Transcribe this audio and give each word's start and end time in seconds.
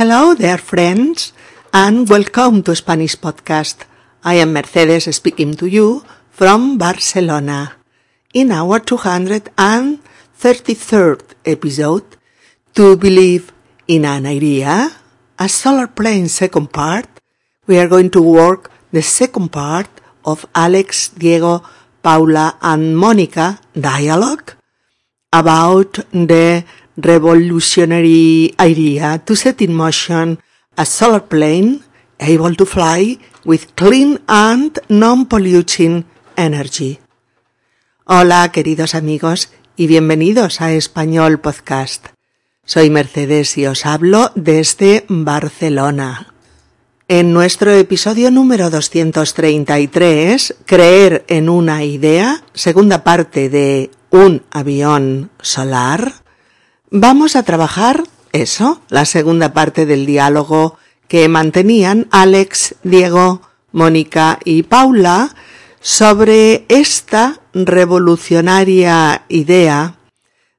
Hello 0.00 0.32
there, 0.32 0.56
friends, 0.56 1.36
and 1.76 2.08
welcome 2.08 2.62
to 2.62 2.72
Spanish 2.74 3.20
Podcast. 3.20 3.84
I 4.24 4.40
am 4.40 4.54
Mercedes 4.54 5.14
speaking 5.14 5.52
to 5.60 5.66
you 5.66 6.02
from 6.30 6.78
Barcelona. 6.78 7.76
In 8.32 8.50
our 8.50 8.80
233rd 8.80 11.20
episode, 11.44 12.16
To 12.76 12.96
Believe 12.96 13.52
in 13.88 14.06
an 14.06 14.24
Idea, 14.24 14.90
a 15.38 15.48
solar 15.50 15.88
plane 15.88 16.28
second 16.28 16.72
part, 16.72 17.06
we 17.66 17.76
are 17.76 17.86
going 17.86 18.08
to 18.16 18.22
work 18.22 18.70
the 18.92 19.02
second 19.02 19.52
part 19.52 19.90
of 20.24 20.46
Alex, 20.54 21.10
Diego, 21.10 21.62
Paula, 22.02 22.56
and 22.62 22.96
Monica 22.96 23.60
dialogue 23.78 24.54
about 25.30 25.98
the 26.10 26.64
revolutionary 27.02 28.54
idea 28.58 29.18
to 29.24 29.34
set 29.34 29.60
in 29.62 29.74
motion 29.74 30.38
a 30.76 30.84
solar 30.84 31.26
plane 31.28 31.82
able 32.18 32.54
to 32.54 32.66
fly 32.66 33.18
with 33.44 33.74
clean 33.74 34.20
and 34.28 34.78
non-polluting 34.88 36.04
energy. 36.36 37.00
Hola, 38.04 38.50
queridos 38.52 38.94
amigos, 38.94 39.50
y 39.76 39.86
bienvenidos 39.86 40.60
a 40.60 40.72
Español 40.72 41.40
Podcast. 41.40 42.08
Soy 42.64 42.90
Mercedes 42.90 43.56
y 43.56 43.66
os 43.66 43.86
hablo 43.86 44.30
desde 44.34 45.04
Barcelona. 45.08 46.32
En 47.08 47.32
nuestro 47.32 47.72
episodio 47.72 48.30
número 48.30 48.70
233, 48.70 50.54
Creer 50.64 51.24
en 51.28 51.48
una 51.48 51.82
idea, 51.82 52.44
segunda 52.54 53.02
parte 53.02 53.48
de 53.48 53.90
Un 54.10 54.42
avión 54.50 55.30
solar, 55.40 56.12
vamos 56.90 57.36
a 57.36 57.42
trabajar 57.42 58.04
eso, 58.32 58.80
la 58.88 59.04
segunda 59.04 59.52
parte 59.52 59.86
del 59.86 60.06
diálogo 60.06 60.76
que 61.08 61.28
mantenían 61.28 62.08
Alex, 62.10 62.76
Diego, 62.82 63.42
Mónica 63.72 64.38
y 64.44 64.62
Paula 64.62 65.34
sobre 65.80 66.66
esta 66.68 67.40
revolucionaria 67.54 69.24
idea 69.28 69.96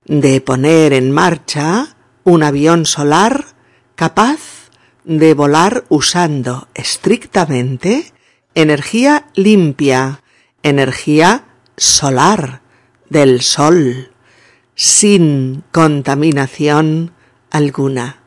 de 0.05 0.41
poner 0.41 0.93
en 0.93 1.11
marcha 1.11 1.95
un 2.23 2.43
avión 2.43 2.85
solar 2.85 3.45
capaz 3.95 4.39
de 5.03 5.33
volar 5.33 5.85
usando 5.89 6.67
estrictamente 6.73 8.11
energía 8.55 9.27
limpia, 9.35 10.21
energía 10.63 11.45
solar, 11.77 12.61
del 13.09 13.41
sol, 13.41 14.10
sin 14.81 15.63
contaminación 15.71 17.13
alguna. 17.51 18.23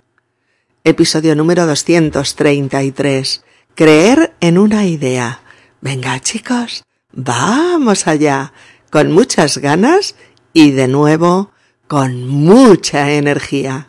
Episodio 0.85 1.35
número 1.35 1.67
233. 1.67 3.45
Creer 3.75 4.37
en 4.39 4.59
una 4.59 4.87
idea. 4.87 5.41
Venga 5.81 6.21
chicos, 6.21 6.85
vamos 7.11 8.07
allá, 8.07 8.53
con 8.89 9.11
muchas 9.11 9.59
ganas 9.59 10.15
y 10.53 10.71
de 10.71 10.87
nuevo 10.87 11.51
con 11.89 12.25
mucha 12.29 13.11
energía. 13.11 13.89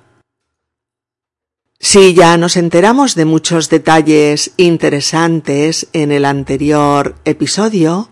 Si 1.79 2.15
ya 2.15 2.35
nos 2.35 2.57
enteramos 2.57 3.13
de 3.13 3.25
muchos 3.25 3.69
detalles 3.69 4.53
interesantes 4.57 5.87
en 5.93 6.11
el 6.11 6.25
anterior 6.25 7.13
episodio, 7.25 8.09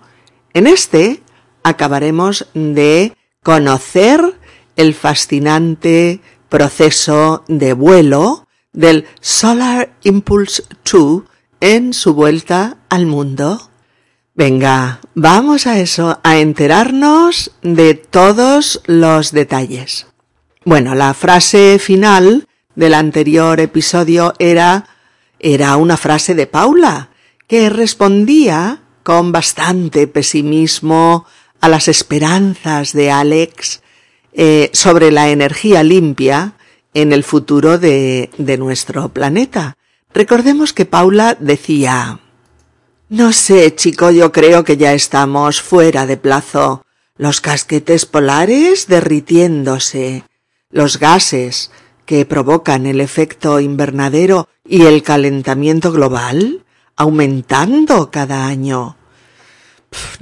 en 0.53 0.67
este 0.67 1.23
acabaremos 1.63 2.49
de 2.53 3.17
conocer 3.41 4.42
el 4.75 4.93
fascinante 4.93 6.21
proceso 6.49 7.43
de 7.47 7.73
vuelo 7.73 8.47
del 8.71 9.05
Solar 9.21 9.93
Impulse 10.03 10.63
2 10.91 11.23
en 11.61 11.93
su 11.93 12.13
vuelta 12.13 12.77
al 12.89 13.05
mundo. 13.05 13.69
Venga, 14.35 14.99
vamos 15.13 15.67
a 15.67 15.79
eso, 15.79 16.19
a 16.23 16.37
enterarnos 16.37 17.51
de 17.61 17.93
todos 17.93 18.81
los 18.85 19.31
detalles. 19.31 20.07
Bueno, 20.65 20.95
la 20.95 21.13
frase 21.13 21.77
final 21.79 22.47
del 22.75 22.95
anterior 22.95 23.59
episodio 23.59 24.33
era 24.39 24.87
era 25.43 25.75
una 25.75 25.97
frase 25.97 26.35
de 26.35 26.47
Paula, 26.47 27.09
que 27.47 27.69
respondía 27.69 28.81
con 29.03 29.33
bastante 29.33 30.07
pesimismo 30.07 31.25
a 31.59 31.67
las 31.67 31.89
esperanzas 31.89 32.93
de 32.93 33.11
Alex 33.11 33.82
eh, 34.33 34.69
sobre 34.73 35.11
la 35.11 35.29
energía 35.29 35.83
limpia 35.83 36.53
en 36.93 37.13
el 37.13 37.23
futuro 37.23 37.77
de, 37.77 38.29
de 38.37 38.57
nuestro 38.57 39.09
planeta. 39.09 39.77
Recordemos 40.13 40.73
que 40.73 40.85
Paula 40.85 41.35
decía 41.39 42.19
No 43.09 43.33
sé, 43.33 43.73
chico, 43.75 44.11
yo 44.11 44.31
creo 44.31 44.63
que 44.63 44.77
ya 44.77 44.93
estamos 44.93 45.61
fuera 45.61 46.05
de 46.05 46.17
plazo. 46.17 46.85
Los 47.15 47.41
casquetes 47.41 48.05
polares 48.05 48.87
derritiéndose, 48.87 50.23
los 50.71 50.99
gases, 50.99 51.71
que 52.05 52.25
provocan 52.25 52.85
el 52.85 53.01
efecto 53.01 53.59
invernadero 53.59 54.49
y 54.67 54.83
el 54.85 55.03
calentamiento 55.03 55.91
global 55.91 56.63
aumentando 56.95 58.11
cada 58.11 58.45
año. 58.45 58.97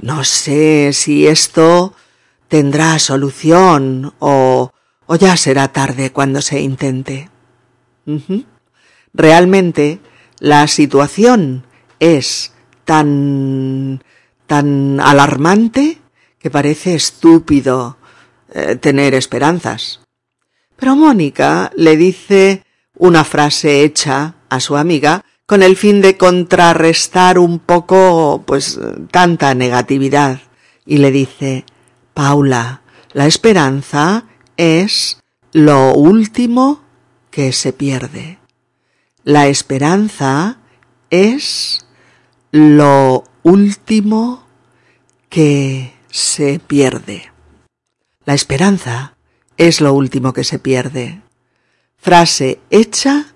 No 0.00 0.24
sé 0.24 0.92
si 0.92 1.26
esto 1.26 1.94
tendrá 2.52 2.98
solución 2.98 4.12
o, 4.18 4.72
o 5.06 5.16
ya 5.16 5.38
será 5.38 5.68
tarde 5.72 6.12
cuando 6.12 6.42
se 6.42 6.60
intente. 6.60 7.30
Realmente 9.14 10.00
la 10.38 10.66
situación 10.66 11.64
es 11.98 12.52
tan 12.84 14.02
tan 14.46 15.00
alarmante 15.00 15.96
que 16.38 16.50
parece 16.50 16.94
estúpido 16.94 17.96
eh, 18.52 18.76
tener 18.76 19.14
esperanzas. 19.14 20.00
Pero 20.76 20.94
Mónica 20.94 21.72
le 21.74 21.96
dice 21.96 22.64
una 22.98 23.24
frase 23.24 23.82
hecha 23.82 24.34
a 24.50 24.60
su 24.60 24.76
amiga 24.76 25.24
con 25.46 25.62
el 25.62 25.74
fin 25.78 26.02
de 26.02 26.18
contrarrestar 26.18 27.38
un 27.38 27.60
poco, 27.60 28.42
pues, 28.46 28.78
tanta 29.10 29.54
negatividad. 29.54 30.42
Y 30.84 30.98
le 30.98 31.10
dice, 31.10 31.64
Paula, 32.14 32.82
la 33.12 33.26
esperanza 33.26 34.24
es 34.56 35.18
lo 35.52 35.94
último 35.94 36.82
que 37.30 37.52
se 37.52 37.72
pierde. 37.72 38.38
La 39.24 39.46
esperanza 39.48 40.58
es 41.10 41.86
lo 42.50 43.24
último 43.42 44.44
que 45.28 45.94
se 46.10 46.58
pierde. 46.58 47.32
La 48.24 48.34
esperanza 48.34 49.16
es 49.56 49.80
lo 49.80 49.94
último 49.94 50.32
que 50.32 50.44
se 50.44 50.58
pierde. 50.58 51.22
Frase 51.96 52.60
hecha 52.70 53.26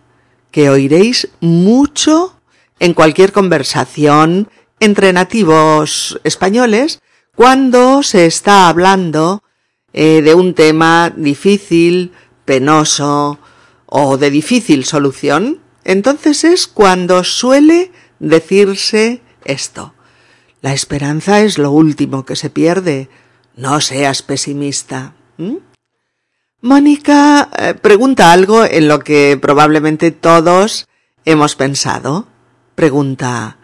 que 0.51 0.71
oiréis 0.71 1.29
mucho 1.41 2.41
en 2.79 2.95
cualquier 2.95 3.33
conversación 3.33 4.49
entre 4.81 5.13
nativos 5.13 6.21
españoles 6.25 7.01
cuando 7.37 8.03
se 8.03 8.27
está 8.27 8.69
hablando 8.69 9.43
eh, 9.93 10.23
de 10.23 10.35
un 10.35 10.55
tema 10.55 11.13
difícil, 11.15 12.13
penoso 12.45 13.39
o 13.87 14.17
de 14.17 14.31
difícil 14.31 14.85
solución. 14.85 15.61
Entonces 15.85 16.43
es 16.45 16.67
cuando 16.67 17.23
suele 17.23 17.93
decirse 18.19 19.21
esto. 19.45 19.95
La 20.63 20.73
esperanza 20.73 21.43
es 21.43 21.59
lo 21.59 21.71
último 21.71 22.25
que 22.25 22.35
se 22.35 22.51
pierde. 22.51 23.09
No 23.55 23.81
seas 23.81 24.23
pesimista. 24.23 25.15
Mónica 26.63 27.51
eh, 27.57 27.75
pregunta 27.75 28.33
algo 28.33 28.65
en 28.65 28.89
lo 28.89 29.01
que 29.01 29.39
probablemente 29.41 30.11
todos 30.11 30.89
hemos 31.25 31.55
pensado. 31.55 32.27
Pregunta 32.75 33.59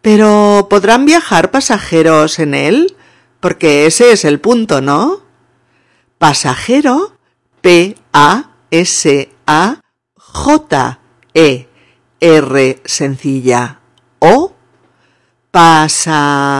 ¿Pero 0.00 0.68
podrán 0.70 1.04
viajar 1.04 1.50
pasajeros 1.50 2.38
en 2.38 2.54
él? 2.54 2.96
Porque 3.40 3.86
ese 3.86 4.12
es 4.12 4.24
el 4.24 4.40
punto, 4.40 4.80
¿no? 4.80 5.22
Pasajero 6.18 7.18
P-A-S-A-J-E-R 7.60 8.42
sencilla 12.84 13.80
o 14.18 14.52
pasajero. 15.50 16.58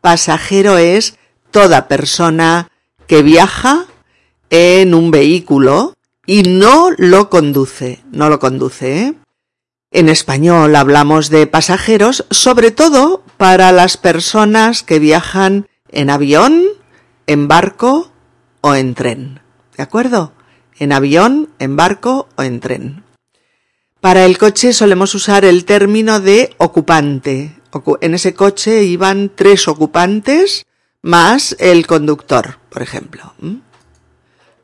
Pasajero 0.00 0.78
es 0.78 1.18
toda 1.50 1.88
persona 1.88 2.68
que 3.06 3.22
viaja 3.22 3.86
en 4.50 4.94
un 4.94 5.10
vehículo 5.10 5.94
y 6.26 6.42
no 6.44 6.90
lo 6.96 7.28
conduce, 7.30 8.02
no 8.10 8.28
lo 8.28 8.38
conduce. 8.38 9.06
¿eh? 9.06 9.14
En 9.92 10.08
español 10.08 10.74
hablamos 10.74 11.30
de 11.30 11.46
pasajeros, 11.46 12.26
sobre 12.30 12.70
todo 12.70 13.22
para 13.36 13.72
las 13.72 13.96
personas 13.96 14.82
que 14.82 14.98
viajan 14.98 15.68
en 15.90 16.10
avión, 16.10 16.64
en 17.26 17.46
barco 17.46 18.10
o 18.62 18.74
en 18.74 18.94
tren. 18.94 19.40
¿De 19.76 19.82
acuerdo? 19.82 20.32
en 20.82 20.92
avión, 20.92 21.48
en 21.60 21.76
barco 21.76 22.28
o 22.36 22.42
en 22.42 22.58
tren. 22.58 23.04
Para 24.00 24.24
el 24.24 24.36
coche 24.36 24.72
solemos 24.72 25.14
usar 25.14 25.44
el 25.44 25.64
término 25.64 26.18
de 26.18 26.54
ocupante. 26.58 27.56
En 28.00 28.14
ese 28.14 28.34
coche 28.34 28.82
iban 28.82 29.30
tres 29.32 29.68
ocupantes 29.68 30.66
más 31.00 31.56
el 31.60 31.86
conductor, 31.86 32.58
por 32.68 32.82
ejemplo. 32.82 33.34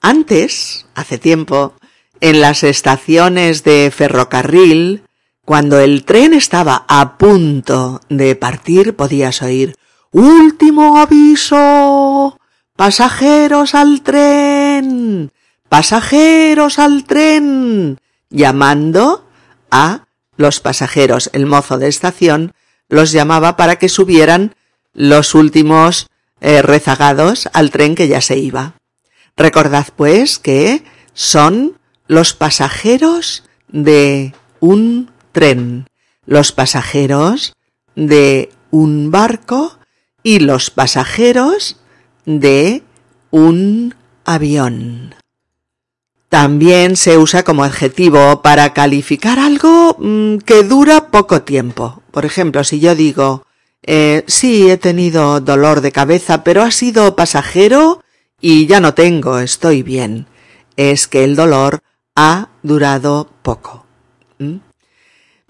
Antes, 0.00 0.86
hace 0.96 1.18
tiempo, 1.18 1.74
en 2.20 2.40
las 2.40 2.64
estaciones 2.64 3.62
de 3.62 3.92
ferrocarril, 3.94 5.04
cuando 5.48 5.80
el 5.80 6.04
tren 6.04 6.34
estaba 6.34 6.84
a 6.88 7.16
punto 7.16 8.02
de 8.10 8.36
partir, 8.36 8.94
podías 8.96 9.40
oír 9.40 9.74
Último 10.10 10.98
aviso. 10.98 12.38
Pasajeros 12.76 13.74
al 13.74 14.02
tren. 14.02 15.32
Pasajeros 15.70 16.78
al 16.78 17.04
tren. 17.04 17.98
llamando 18.28 19.26
a 19.70 20.04
los 20.36 20.60
pasajeros. 20.60 21.30
El 21.32 21.46
mozo 21.46 21.78
de 21.78 21.88
estación 21.88 22.52
los 22.90 23.12
llamaba 23.12 23.56
para 23.56 23.76
que 23.76 23.88
subieran 23.88 24.54
los 24.92 25.34
últimos 25.34 26.08
eh, 26.42 26.60
rezagados 26.60 27.48
al 27.54 27.70
tren 27.70 27.94
que 27.94 28.06
ya 28.06 28.20
se 28.20 28.36
iba. 28.36 28.74
Recordad 29.34 29.86
pues 29.96 30.38
que 30.38 30.84
son 31.14 31.78
los 32.06 32.34
pasajeros 32.34 33.44
de 33.68 34.34
un 34.60 35.08
tren, 35.32 35.86
los 36.26 36.52
pasajeros 36.52 37.54
de 37.94 38.50
un 38.70 39.10
barco 39.10 39.78
y 40.22 40.40
los 40.40 40.70
pasajeros 40.70 41.76
de 42.26 42.82
un 43.30 43.94
avión. 44.24 45.14
También 46.28 46.96
se 46.96 47.16
usa 47.16 47.42
como 47.42 47.64
adjetivo 47.64 48.42
para 48.42 48.74
calificar 48.74 49.38
algo 49.38 49.96
mm, 49.98 50.38
que 50.38 50.62
dura 50.62 51.08
poco 51.08 51.42
tiempo. 51.42 52.02
Por 52.10 52.26
ejemplo, 52.26 52.64
si 52.64 52.80
yo 52.80 52.94
digo, 52.94 53.46
eh, 53.82 54.24
sí, 54.26 54.70
he 54.70 54.76
tenido 54.76 55.40
dolor 55.40 55.80
de 55.80 55.92
cabeza, 55.92 56.44
pero 56.44 56.62
ha 56.62 56.70
sido 56.70 57.16
pasajero 57.16 58.02
y 58.40 58.66
ya 58.66 58.80
no 58.80 58.92
tengo, 58.92 59.38
estoy 59.38 59.82
bien. 59.82 60.26
Es 60.76 61.08
que 61.08 61.24
el 61.24 61.34
dolor 61.34 61.80
ha 62.14 62.48
durado 62.62 63.30
poco. 63.42 63.86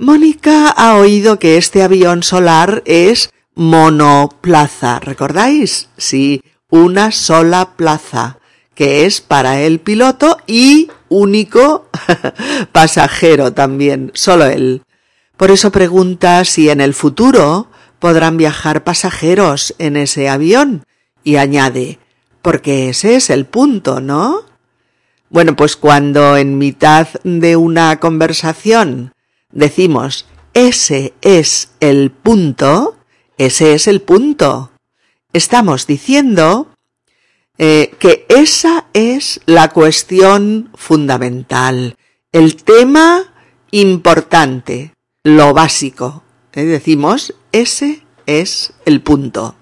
Mónica 0.01 0.69
ha 0.69 0.95
oído 0.95 1.41
que 1.41 1.57
este 1.57 1.83
avión 1.83 2.23
solar 2.23 2.85
es 2.87 3.31
monoplaza. 3.57 5.01
¿Recordáis? 5.01 5.89
Sí, 5.97 6.41
una 6.71 7.11
sola 7.11 7.71
plaza, 7.75 8.39
que 8.77 9.07
es 9.07 9.21
para 9.21 9.61
el 9.61 9.81
piloto 9.81 10.39
y 10.47 10.89
único 11.09 11.89
pasajero 12.73 13.53
también, 13.53 14.13
solo 14.15 14.45
él. 14.45 14.83
Por 15.37 15.51
eso 15.51 15.73
pregunta 15.73 16.45
si 16.45 16.71
en 16.71 16.81
el 16.81 16.95
futuro 16.95 17.69
podrán 17.99 18.37
viajar 18.37 18.85
pasajeros 18.85 19.75
en 19.79 19.97
ese 19.97 20.29
avión 20.29 20.85
y 21.25 21.37
añade, 21.37 21.99
porque 22.41 22.89
ese 22.89 23.17
es 23.17 23.31
el 23.31 23.47
punto, 23.47 24.01
¿no? 24.01 24.45
Bueno, 25.29 25.57
pues 25.57 25.75
cuando 25.75 26.37
en 26.37 26.57
mitad 26.57 27.09
de 27.25 27.57
una 27.57 27.99
conversación 27.99 29.13
decimos 29.51 30.27
ese 30.55 31.15
es 31.21 31.71
el 31.81 32.11
punto, 32.11 32.97
ese 33.37 33.75
es 33.75 33.87
el 33.87 34.01
punto. 34.01 34.73
Estamos 35.33 35.87
diciendo 35.87 36.69
eh, 37.59 37.95
que 37.99 38.27
esa 38.29 38.87
es 38.93 39.41
la 39.47 39.69
cuestión 39.71 40.71
fundamental, 40.75 41.97
el 42.33 42.57
tema 42.57 43.33
importante, 43.71 44.95
lo 45.23 45.55
básico. 45.55 46.25
Eh, 46.55 46.65
decimos, 46.65 47.35
ese 47.53 48.03
es 48.27 48.73
el 48.85 49.01
punto. 49.01 49.55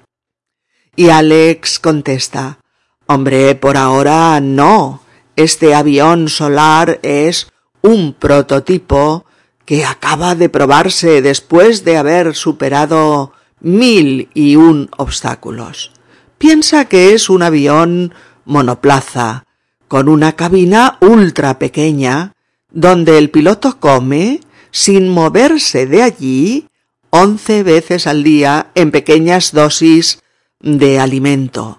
Y 0.94 1.10
Alex 1.10 1.78
contesta, 1.78 2.58
hombre, 3.06 3.54
por 3.54 3.76
ahora 3.76 4.40
no. 4.40 5.02
Este 5.36 5.74
avión 5.74 6.30
solar 6.30 7.00
es 7.02 7.52
un 7.82 8.14
prototipo 8.14 9.26
que 9.66 9.84
acaba 9.84 10.34
de 10.34 10.48
probarse 10.48 11.20
después 11.20 11.84
de 11.84 11.98
haber 11.98 12.34
superado 12.34 13.32
mil 13.60 14.30
y 14.32 14.56
un 14.56 14.88
obstáculos. 14.96 15.92
Piensa 16.38 16.86
que 16.86 17.12
es 17.12 17.28
un 17.28 17.42
avión 17.42 18.14
monoplaza, 18.44 19.44
con 19.88 20.08
una 20.08 20.32
cabina 20.32 20.98
ultra 21.00 21.58
pequeña, 21.58 22.32
donde 22.70 23.18
el 23.18 23.30
piloto 23.30 23.78
come 23.78 24.40
sin 24.70 25.08
moverse 25.08 25.86
de 25.86 26.02
allí 26.02 26.68
once 27.10 27.62
veces 27.62 28.06
al 28.06 28.22
día 28.22 28.70
en 28.74 28.90
pequeñas 28.90 29.52
dosis 29.52 30.20
de 30.60 31.00
alimento. 31.00 31.78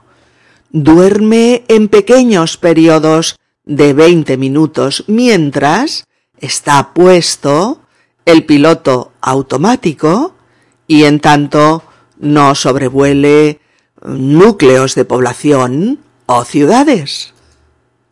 Duerme 0.71 1.63
en 1.67 1.87
pequeños 1.87 2.57
periodos 2.57 3.37
de 3.63 3.93
veinte 3.93 4.37
minutos 4.37 5.03
mientras 5.07 6.06
está 6.39 6.93
puesto 6.93 7.81
el 8.25 8.45
piloto 8.45 9.13
automático 9.21 10.35
y 10.87 11.03
en 11.05 11.19
tanto 11.19 11.83
no 12.19 12.55
sobrevuele 12.55 13.59
núcleos 14.03 14.95
de 14.95 15.05
población 15.05 15.99
o 16.25 16.43
ciudades. 16.43 17.33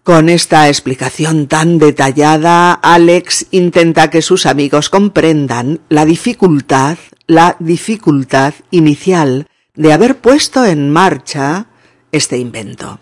Con 0.04 0.30
esta 0.30 0.68
explicación 0.68 1.48
tan 1.48 1.80
detallada, 1.80 2.74
Alex 2.74 3.48
intenta 3.52 4.10
que 4.10 4.22
sus 4.22 4.46
amigos 4.46 4.90
comprendan 4.90 5.80
la 5.90 6.06
dificultad, 6.06 6.98
la 7.26 7.56
dificultad 7.60 8.54
inicial 8.70 9.48
de 9.74 9.94
haber 9.94 10.18
puesto 10.18 10.64
en 10.64 10.92
marcha 10.92 11.66
este 12.12 12.38
invento. 12.38 13.00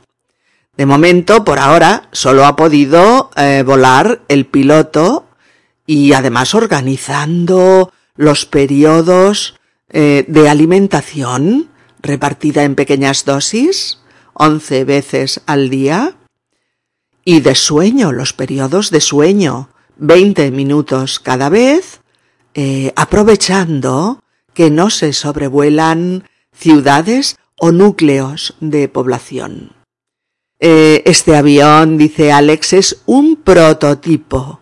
De 0.75 0.86
momento, 0.88 1.44
por 1.46 1.60
ahora, 1.60 2.10
solo 2.12 2.46
ha 2.46 2.56
podido 2.56 3.30
eh, 3.36 3.64
volar 3.66 4.22
el 4.28 4.46
piloto 4.48 5.28
y 5.86 6.14
además 6.14 6.56
organizando 6.56 7.92
los 8.16 8.46
periodos 8.46 9.60
eh, 9.90 10.25
de 10.28 10.50
alimentación 10.50 11.70
repartida 12.02 12.64
en 12.64 12.75
pequeñas 12.75 13.24
dosis, 13.25 14.00
once 14.34 14.84
veces 14.84 15.42
al 15.46 15.70
día, 15.70 16.16
y 17.24 17.40
de 17.42 17.56
sueño, 17.56 18.12
los 18.12 18.34
periodos 18.34 18.90
de 18.90 19.00
sueño, 19.00 19.70
veinte 19.96 20.52
minutos 20.52 21.20
cada 21.20 21.50
vez, 21.50 22.01
eh, 22.56 22.92
aprovechando 22.96 24.24
que 24.53 24.70
no 24.70 24.89
se 24.89 25.13
sobrevuelan 25.13 26.27
ciudades 26.51 27.38
o 27.58 27.72
núcleos 27.72 28.56
de 28.60 28.89
población. 28.89 29.83
Eh, 30.65 31.03
este 31.03 31.36
avión, 31.36 31.98
dice 31.98 32.32
Alex, 32.32 32.72
es 32.72 33.01
un 33.05 33.36
prototipo. 33.36 34.62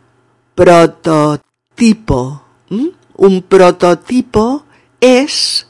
Prototipo. 0.55 2.41
Un 3.17 3.43
prototipo 3.43 4.65
es 5.00 5.67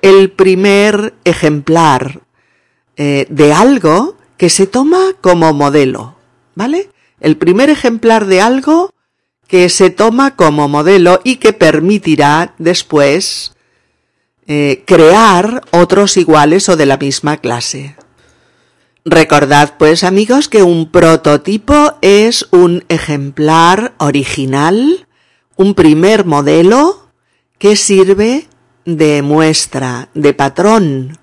el 0.00 0.30
primer 0.30 1.14
ejemplar 1.24 2.20
eh, 2.96 3.26
de 3.28 3.52
algo 3.52 4.16
que 4.36 4.50
se 4.50 4.68
toma 4.68 5.14
como 5.20 5.52
modelo, 5.52 6.14
¿vale? 6.54 6.88
El 7.18 7.36
primer 7.36 7.68
ejemplar 7.68 8.26
de 8.26 8.40
algo 8.40 8.94
que 9.48 9.68
se 9.68 9.90
toma 9.90 10.36
como 10.36 10.68
modelo 10.68 11.20
y 11.24 11.38
que 11.38 11.52
permitirá 11.52 12.54
después 12.58 13.52
eh, 14.46 14.84
crear 14.86 15.64
otros 15.72 16.16
iguales 16.16 16.68
o 16.68 16.76
de 16.76 16.86
la 16.86 16.98
misma 16.98 17.38
clase. 17.38 17.96
Recordad 19.04 19.74
pues 19.78 20.04
amigos 20.04 20.48
que 20.48 20.62
un 20.62 20.90
prototipo 20.90 21.94
es 22.02 22.46
un 22.52 22.84
ejemplar 22.88 23.94
original, 23.98 25.08
un 25.56 25.74
primer 25.74 26.24
modelo 26.24 27.10
que 27.58 27.74
sirve 27.74 28.46
de 28.84 29.22
muestra, 29.22 30.08
de 30.14 30.34
patrón, 30.34 31.18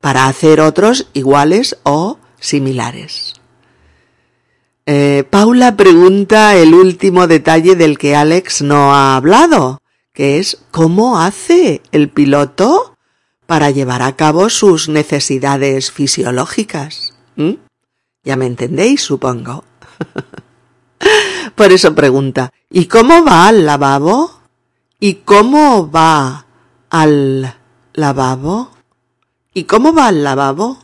para 0.00 0.26
hacer 0.26 0.62
otros 0.62 1.08
iguales 1.12 1.76
o 1.82 2.18
similares. 2.40 3.34
Eh, 4.86 5.24
Paula 5.28 5.76
pregunta 5.76 6.56
el 6.56 6.72
último 6.72 7.26
detalle 7.26 7.76
del 7.76 7.98
que 7.98 8.16
Alex 8.16 8.62
no 8.62 8.94
ha 8.94 9.16
hablado, 9.16 9.82
que 10.14 10.38
es 10.38 10.64
cómo 10.70 11.20
hace 11.20 11.82
el 11.92 12.08
piloto 12.08 12.96
para 13.48 13.70
llevar 13.70 14.02
a 14.02 14.14
cabo 14.14 14.50
sus 14.50 14.90
necesidades 14.90 15.90
fisiológicas. 15.90 17.14
Ya 18.22 18.36
me 18.36 18.44
entendéis, 18.44 19.00
supongo. 19.00 19.64
Por 21.54 21.72
eso 21.72 21.94
pregunta, 21.94 22.52
¿y 22.68 22.84
cómo 22.84 23.24
va 23.24 23.48
al 23.48 23.64
lavabo? 23.64 24.42
¿Y 25.00 25.14
cómo 25.24 25.90
va 25.90 26.44
al 26.90 27.56
lavabo? 27.94 28.70
¿Y 29.54 29.64
cómo 29.64 29.94
va 29.94 30.08
al 30.08 30.22
lavabo? 30.22 30.80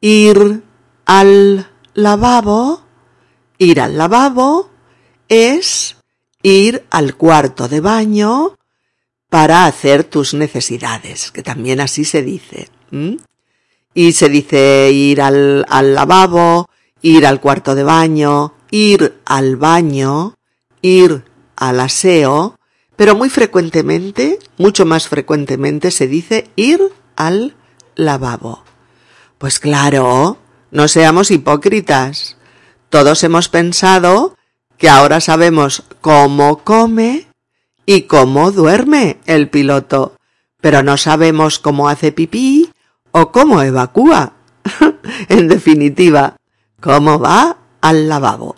Ir 0.00 0.62
al 1.06 1.66
lavabo 1.94 2.82
Ir 3.58 3.80
al 3.80 3.98
lavabo 3.98 4.70
es 5.28 5.96
ir 6.44 6.84
al 6.90 7.16
cuarto 7.16 7.66
de 7.66 7.80
baño 7.80 8.54
para 9.32 9.64
hacer 9.64 10.04
tus 10.04 10.34
necesidades, 10.34 11.30
que 11.30 11.42
también 11.42 11.80
así 11.80 12.04
se 12.04 12.22
dice. 12.22 12.68
Y 13.94 14.12
se 14.12 14.28
dice 14.28 14.90
ir 14.92 15.22
al, 15.22 15.64
lavabo, 15.94 16.68
ir 17.00 17.24
al 17.26 17.40
cuarto 17.40 17.74
de 17.74 17.82
baño, 17.82 18.52
ir 18.70 19.14
al 19.24 19.56
baño, 19.56 20.34
ir 20.82 21.24
al 21.56 21.80
aseo, 21.80 22.58
pero 22.94 23.14
muy 23.14 23.30
frecuentemente, 23.30 24.38
mucho 24.58 24.84
más 24.84 25.08
frecuentemente 25.08 25.92
se 25.92 26.08
dice 26.08 26.50
ir 26.56 26.92
al 27.16 27.56
lavabo. 27.94 28.62
Pues 29.38 29.60
claro, 29.60 30.36
no 30.70 30.88
seamos 30.88 31.30
hipócritas. 31.30 32.36
Todos 32.90 33.24
hemos 33.24 33.48
pensado 33.48 34.36
que 34.76 34.90
ahora 34.90 35.22
sabemos 35.22 35.84
cómo 36.02 36.58
come 36.58 37.31
y 37.86 38.02
cómo 38.02 38.52
duerme 38.52 39.18
el 39.26 39.48
piloto, 39.48 40.16
pero 40.60 40.82
no 40.82 40.96
sabemos 40.96 41.58
cómo 41.58 41.88
hace 41.88 42.12
pipí 42.12 42.70
o 43.10 43.32
cómo 43.32 43.62
evacúa. 43.62 44.34
en 45.28 45.48
definitiva, 45.48 46.36
cómo 46.80 47.18
va 47.18 47.56
al 47.80 48.08
lavabo. 48.08 48.56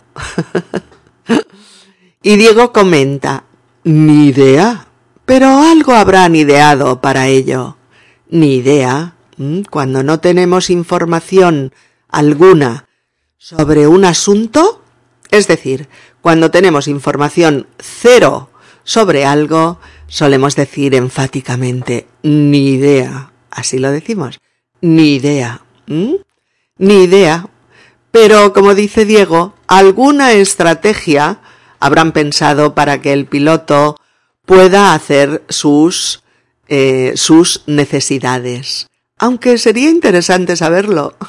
y 2.23 2.37
Diego 2.37 2.73
comenta, 2.73 3.45
ni 3.85 4.27
idea, 4.27 4.87
pero 5.25 5.63
algo 5.63 5.93
habrán 5.95 6.37
ideado 6.37 7.01
para 7.01 7.29
ello. 7.29 7.77
Ni 8.29 8.57
idea, 8.57 9.15
cuando 9.71 10.03
no 10.03 10.21
tenemos 10.21 10.71
información 10.71 11.73
alguna 12.09 12.87
sobre 13.39 13.87
un 13.87 14.05
asunto, 14.05 14.83
es 15.31 15.47
decir, 15.49 15.89
cuando 16.21 16.51
tenemos 16.51 16.89
información 16.89 17.67
cero 17.79 18.49
sobre 18.85 19.25
algo, 19.25 19.79
solemos 20.07 20.57
decir 20.57 20.95
enfáticamente, 20.95 22.07
ni 22.23 22.69
idea. 22.69 23.33
Así 23.51 23.79
lo 23.79 23.91
decimos, 23.91 24.41
ni 24.81 25.15
idea. 25.15 25.63
Ni 25.87 27.03
idea. 27.03 27.49
Pero, 28.11 28.53
como 28.53 28.75
dice 28.75 29.05
Diego, 29.05 29.55
alguna 29.67 30.33
estrategia 30.33 31.41
habrán 31.81 32.13
pensado 32.13 32.75
para 32.75 33.01
que 33.01 33.13
el 33.13 33.27
piloto 33.27 33.97
pueda 34.47 34.95
hacer 34.95 35.43
sus, 35.49 36.23
eh, 36.69 37.13
sus 37.17 37.63
necesidades. 37.67 38.89
Aunque 39.19 39.59
sería 39.59 39.91
interesante 39.91 40.57
saberlo. 40.57 41.17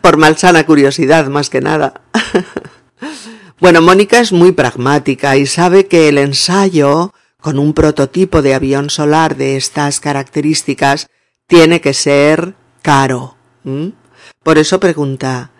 Por 0.00 0.16
malsana 0.16 0.64
curiosidad, 0.64 1.26
más 1.26 1.50
que 1.50 1.60
nada. 1.60 2.00
bueno, 3.60 3.82
Mónica 3.82 4.20
es 4.20 4.32
muy 4.32 4.52
pragmática 4.52 5.36
y 5.36 5.46
sabe 5.46 5.86
que 5.86 6.08
el 6.08 6.18
ensayo 6.18 7.12
con 7.40 7.58
un 7.58 7.74
prototipo 7.74 8.42
de 8.42 8.54
avión 8.54 8.90
solar 8.90 9.36
de 9.36 9.56
estas 9.56 10.00
características 10.00 11.08
tiene 11.46 11.80
que 11.80 11.94
ser 11.94 12.54
caro. 12.82 13.36
Por 14.42 14.58
eso 14.58 14.80
pregunta, 14.80 15.50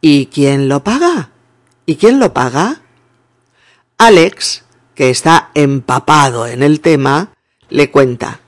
¿y 0.00 0.26
quién 0.26 0.68
lo 0.68 0.84
paga? 0.84 1.30
¿Y 1.86 1.96
quién 1.96 2.18
lo 2.18 2.34
paga? 2.34 2.82
Alex, 3.98 4.64
que 4.94 5.10
está 5.10 5.50
empapado 5.54 6.46
en 6.46 6.62
el 6.62 6.80
tema, 6.80 7.32
le 7.70 7.90
cuenta. 7.90 8.40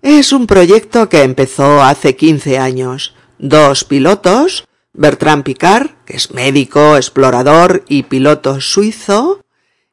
Es 0.00 0.32
un 0.32 0.46
proyecto 0.46 1.08
que 1.08 1.22
empezó 1.22 1.82
hace 1.82 2.16
15 2.16 2.58
años. 2.58 3.14
Dos 3.38 3.84
pilotos, 3.84 4.66
Bertrand 4.94 5.44
Picard, 5.44 5.90
que 6.04 6.16
es 6.16 6.32
médico, 6.32 6.96
explorador 6.96 7.84
y 7.88 8.04
piloto 8.04 8.60
suizo, 8.60 9.40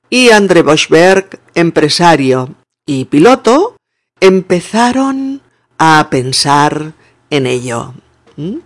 y 0.10 0.32
André 0.32 0.62
Boschberg, 0.62 1.40
empresario 1.56 2.56
y 2.86 3.06
piloto, 3.06 3.78
empezaron 4.20 5.42
a 5.78 6.08
pensar 6.10 6.94
en 7.30 7.46
ello. 7.46 7.94
¿Mm? 8.36 8.58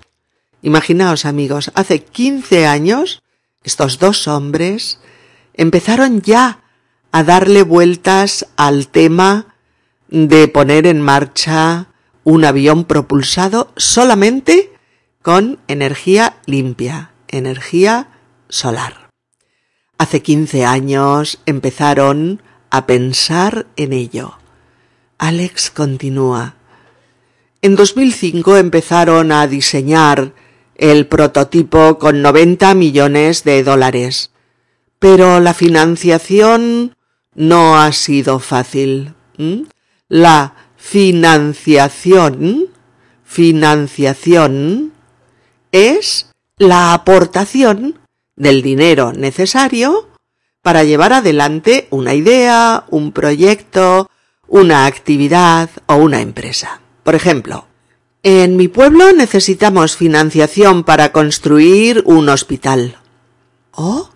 Imaginaos 0.62 1.26
amigos, 1.26 1.72
hace 1.76 2.04
15 2.04 2.66
años 2.66 3.22
estos 3.64 4.00
dos 4.00 4.28
hombres 4.28 5.00
empezaron 5.54 6.22
ya 6.22 6.62
a 7.12 7.24
darle 7.24 7.64
vueltas 7.64 8.48
al 8.56 8.88
tema 8.88 9.56
de 10.10 10.48
poner 10.48 10.88
en 10.88 11.02
marcha 11.02 11.88
un 12.24 12.46
avión 12.46 12.86
propulsado 12.86 13.72
solamente 13.76 14.73
con 15.24 15.58
energía 15.68 16.36
limpia, 16.46 17.14
energía 17.30 18.10
solar. 18.50 19.10
Hace 19.98 20.22
15 20.22 20.66
años 20.66 21.40
empezaron 21.46 22.44
a 22.70 22.86
pensar 22.86 23.66
en 23.78 23.94
ello. 23.94 24.38
Alex 25.18 25.72
continúa. 25.72 26.56
En 27.62 27.76
2005 27.78 28.58
empezaron 28.58 29.32
a 29.32 29.48
diseñar 29.48 30.34
el 30.76 31.08
prototipo 31.08 31.98
con 31.98 32.22
90 32.22 32.74
millones 32.74 33.46
de 33.46 33.64
dólares. 33.64 34.32
Pero 35.00 35.40
la 35.40 35.54
financiación 35.54 36.98
no 37.34 37.78
ha 37.78 37.94
sido 37.94 38.40
fácil. 38.40 39.14
La 40.10 40.56
financiación, 40.76 42.66
financiación 43.24 44.93
es 45.74 46.32
la 46.58 46.94
aportación 46.94 48.00
del 48.38 48.62
dinero 48.62 49.12
necesario 49.12 50.08
para 50.62 50.86
llevar 50.86 51.12
adelante 51.12 51.88
una 51.90 52.14
idea, 52.14 52.86
un 52.90 53.12
proyecto, 53.12 54.10
una 54.48 54.86
actividad 54.86 55.70
o 55.88 55.96
una 55.96 56.22
empresa. 56.22 56.80
Por 57.04 57.16
ejemplo, 57.16 57.68
en 58.22 58.56
mi 58.56 58.70
pueblo 58.70 59.12
necesitamos 59.12 59.98
financiación 59.98 60.86
para 60.86 61.12
construir 61.12 62.04
un 62.06 62.30
hospital. 62.30 62.98
¿Oh? 63.72 64.12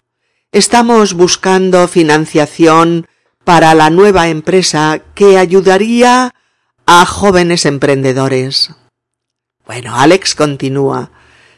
Estamos 0.54 1.16
buscando 1.16 1.88
financiación 1.90 3.08
para 3.44 3.74
la 3.74 3.90
nueva 3.90 4.30
empresa 4.30 5.02
que 5.16 5.38
ayudaría 5.38 6.34
a 6.86 7.06
jóvenes 7.06 7.66
emprendedores. 7.66 8.72
Bueno, 9.66 9.96
Alex 9.96 10.36
continúa. 10.36 11.12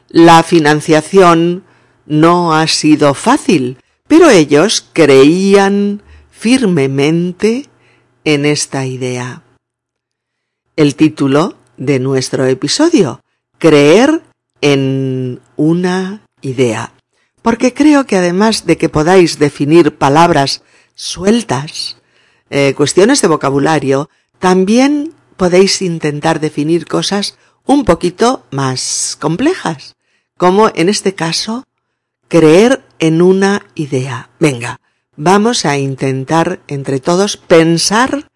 La 0.10 0.42
financiación 0.42 1.64
no 2.08 2.56
ha 2.56 2.66
sido 2.66 3.14
fácil, 3.14 3.78
pero 4.08 4.32
ellos 4.32 4.84
creían 4.92 6.02
firmemente 6.32 7.68
en 8.24 8.48
esta 8.48 8.88
idea. 8.88 9.44
El 10.76 10.96
título 10.96 11.58
de 11.78 12.00
nuestro 12.00 12.46
episodio, 12.46 13.22
creer 13.60 14.24
en 14.62 15.42
una 15.58 16.22
idea. 16.42 16.92
Porque 17.44 17.76
creo 17.76 18.08
que 18.08 18.18
además 18.18 18.66
de 18.66 18.80
que 18.80 18.90
podáis 18.90 19.38
definir 19.38 19.96
palabras 19.96 20.64
sueltas, 20.96 21.98
eh, 22.50 22.74
cuestiones 22.76 23.22
de 23.22 23.28
vocabulario, 23.28 24.10
también 24.40 25.14
podéis 25.38 25.84
intentar 25.84 26.40
definir 26.40 26.88
cosas 26.88 27.38
un 27.64 27.86
poquito 27.86 28.44
más 28.50 29.16
complejas 29.22 29.96
como 30.40 30.72
en 30.74 30.88
este 30.88 31.16
caso 31.16 31.68
creer 32.30 32.82
en 33.00 33.22
una 33.22 33.66
idea. 33.76 34.30
Venga, 34.40 34.80
vamos 35.18 35.66
a 35.66 35.78
intentar 35.78 36.62
entre 36.70 37.02
todos 37.02 37.36
pensar 37.36 38.32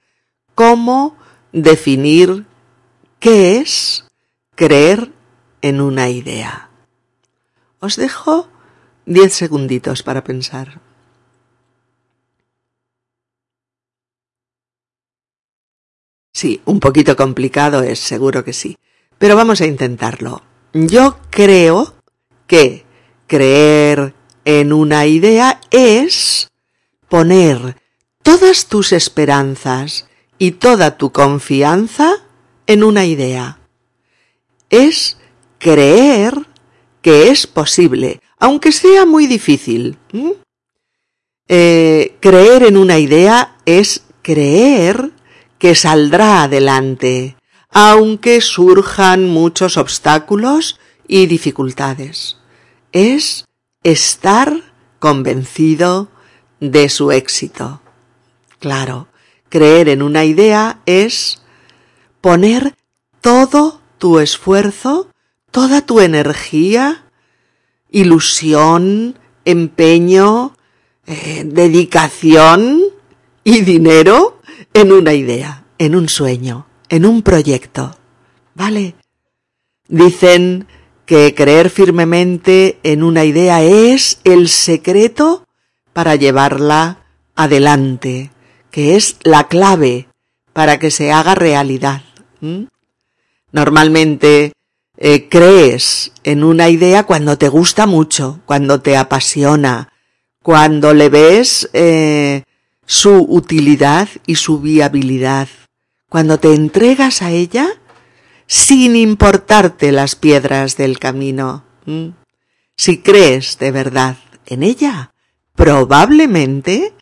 cómo 0.53 1.15
definir 1.53 2.45
qué 3.22 3.60
es 3.60 4.05
creer 4.53 5.13
en 5.62 5.79
una 5.79 6.10
idea. 6.10 6.69
Os 7.79 7.95
dejo 7.95 8.50
diez 9.05 9.33
segunditos 9.33 10.03
para 10.03 10.25
pensar. 10.25 10.81
Sí, 16.33 16.62
un 16.65 16.81
poquito 16.81 17.15
complicado 17.15 17.81
es, 17.81 18.00
seguro 18.00 18.43
que 18.43 18.51
sí, 18.51 18.77
pero 19.17 19.38
vamos 19.38 19.62
a 19.62 19.67
intentarlo. 19.67 20.41
Yo 20.73 21.17
creo 21.29 21.93
que 22.47 22.83
creer 23.27 24.15
en 24.43 24.73
una 24.73 25.05
idea 25.05 25.61
es 25.69 26.49
poner 27.09 27.77
todas 28.23 28.65
tus 28.65 28.91
esperanzas 28.91 30.07
y 30.39 30.51
toda 30.53 30.97
tu 30.97 31.11
confianza 31.11 32.15
en 32.65 32.83
una 32.83 33.05
idea. 33.05 33.59
Es 34.71 35.17
creer 35.59 36.33
que 37.03 37.29
es 37.29 37.45
posible, 37.45 38.19
aunque 38.39 38.71
sea 38.71 39.05
muy 39.05 39.27
difícil. 39.27 39.99
Eh, 41.47 42.15
creer 42.19 42.63
en 42.63 42.77
una 42.77 42.97
idea 42.97 43.57
es 43.65 44.05
creer 44.23 45.11
que 45.59 45.75
saldrá 45.75 46.41
adelante, 46.41 47.35
aunque 47.73 48.39
surjan 48.39 49.27
muchos 49.27 49.77
obstáculos 49.77 50.79
y 51.07 51.25
dificultades. 51.25 52.37
Es 52.91 53.45
estar 53.83 54.61
convencido 54.99 56.09
de 56.59 56.87
su 56.87 57.11
éxito. 57.11 57.81
Claro, 58.59 59.07
creer 59.49 59.89
en 59.89 60.01
una 60.01 60.23
idea 60.23 60.79
es 60.85 61.41
poner 62.21 62.75
todo 63.19 63.81
tu 63.97 64.19
esfuerzo, 64.19 65.09
toda 65.51 65.85
tu 65.85 65.99
energía, 65.99 67.03
ilusión, 67.89 69.19
empeño, 69.45 70.55
eh, 71.05 71.43
dedicación 71.45 72.81
y 73.43 73.61
dinero 73.61 74.39
en 74.73 74.91
una 74.91 75.13
idea, 75.13 75.65
en 75.77 75.95
un 75.95 76.07
sueño, 76.07 76.65
en 76.89 77.05
un 77.05 77.21
proyecto. 77.21 77.97
¿Vale? 78.55 78.95
Dicen 79.87 80.67
que 81.05 81.33
creer 81.35 81.69
firmemente 81.69 82.79
en 82.83 83.03
una 83.03 83.25
idea 83.25 83.61
es 83.61 84.19
el 84.23 84.47
secreto 84.47 85.45
para 85.91 86.15
llevarla 86.15 87.05
adelante, 87.35 88.31
que 88.71 88.95
es 88.95 89.17
la 89.23 89.47
clave 89.47 90.07
para 90.53 90.79
que 90.79 90.91
se 90.91 91.11
haga 91.11 91.35
realidad. 91.35 92.03
Normalmente 93.51 94.53
eh, 94.97 95.27
crees 95.29 96.11
en 96.23 96.43
una 96.43 96.69
idea 96.69 97.03
cuando 97.03 97.37
te 97.37 97.49
gusta 97.49 97.85
mucho, 97.85 98.39
cuando 98.45 98.81
te 98.81 98.95
apasiona, 98.95 99.91
cuando 100.41 100.93
le 100.93 101.09
ves 101.09 101.69
eh, 101.73 102.43
su 102.85 103.25
utilidad 103.29 104.07
y 104.25 104.35
su 104.35 104.59
viabilidad, 104.59 105.47
cuando 106.13 106.38
te 106.38 106.53
entregas 106.53 107.24
a 107.24 107.32
ella 107.32 107.70
sin 108.46 108.96
importarte 108.96 109.91
las 109.91 110.15
piedras 110.15 110.77
del 110.77 111.00
camino. 111.00 111.63
Si 112.77 113.01
crees 113.01 113.58
de 113.58 113.72
verdad 113.72 114.17
en 114.46 114.62
ella, 114.62 115.12
probablemente 115.55 116.93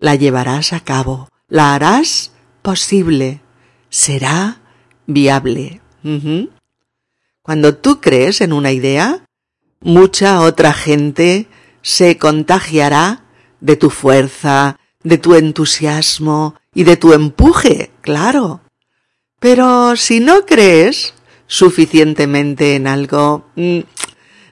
la 0.00 0.16
llevarás 0.16 0.72
a 0.72 0.80
cabo, 0.80 1.28
la 1.46 1.76
harás 1.76 2.32
posible, 2.60 3.42
será 3.90 4.60
viable. 5.06 5.80
Cuando 7.42 7.76
tú 7.76 8.00
crees 8.00 8.40
en 8.40 8.52
una 8.52 8.72
idea, 8.72 9.24
mucha 9.82 10.40
otra 10.40 10.72
gente 10.72 11.46
se 11.82 12.18
contagiará 12.18 13.22
de 13.60 13.76
tu 13.76 13.88
fuerza, 13.88 14.80
de 15.04 15.16
tu 15.16 15.36
entusiasmo 15.36 16.56
y 16.74 16.82
de 16.82 16.96
tu 16.96 17.12
empuje, 17.12 17.92
claro. 18.08 18.62
Pero 19.38 19.94
si 19.96 20.18
no 20.20 20.46
crees 20.46 21.12
suficientemente 21.46 22.74
en 22.74 22.86
algo, 22.86 23.44
mm, 23.54 23.80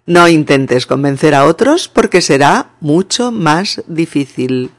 no 0.04 0.28
intentes 0.28 0.84
convencer 0.84 1.34
a 1.34 1.46
otros 1.46 1.88
porque 1.88 2.20
será 2.20 2.72
mucho 2.80 3.32
más 3.32 3.82
difícil. 3.86 4.72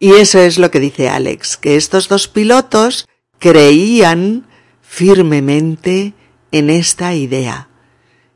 Y 0.00 0.14
eso 0.14 0.40
es 0.40 0.58
lo 0.58 0.72
que 0.72 0.80
dice 0.80 1.08
Alex, 1.08 1.56
que 1.56 1.76
estos 1.76 2.08
dos 2.08 2.26
pilotos 2.26 3.06
creían 3.38 4.48
firmemente 4.82 6.14
en 6.50 6.70
esta 6.70 7.14
idea. 7.14 7.68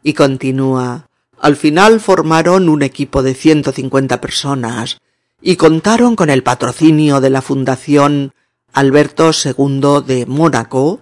Y 0.04 0.12
continúa, 0.12 1.08
al 1.40 1.56
final 1.56 1.98
formaron 1.98 2.68
un 2.68 2.84
equipo 2.84 3.24
de 3.24 3.34
150 3.34 4.20
personas 4.20 4.98
y 5.42 5.56
contaron 5.56 6.14
con 6.14 6.30
el 6.30 6.44
patrocinio 6.44 7.20
de 7.20 7.30
la 7.30 7.42
Fundación 7.42 8.32
Alberto 8.74 9.30
II 9.32 10.02
de 10.06 10.26
Mónaco, 10.26 11.00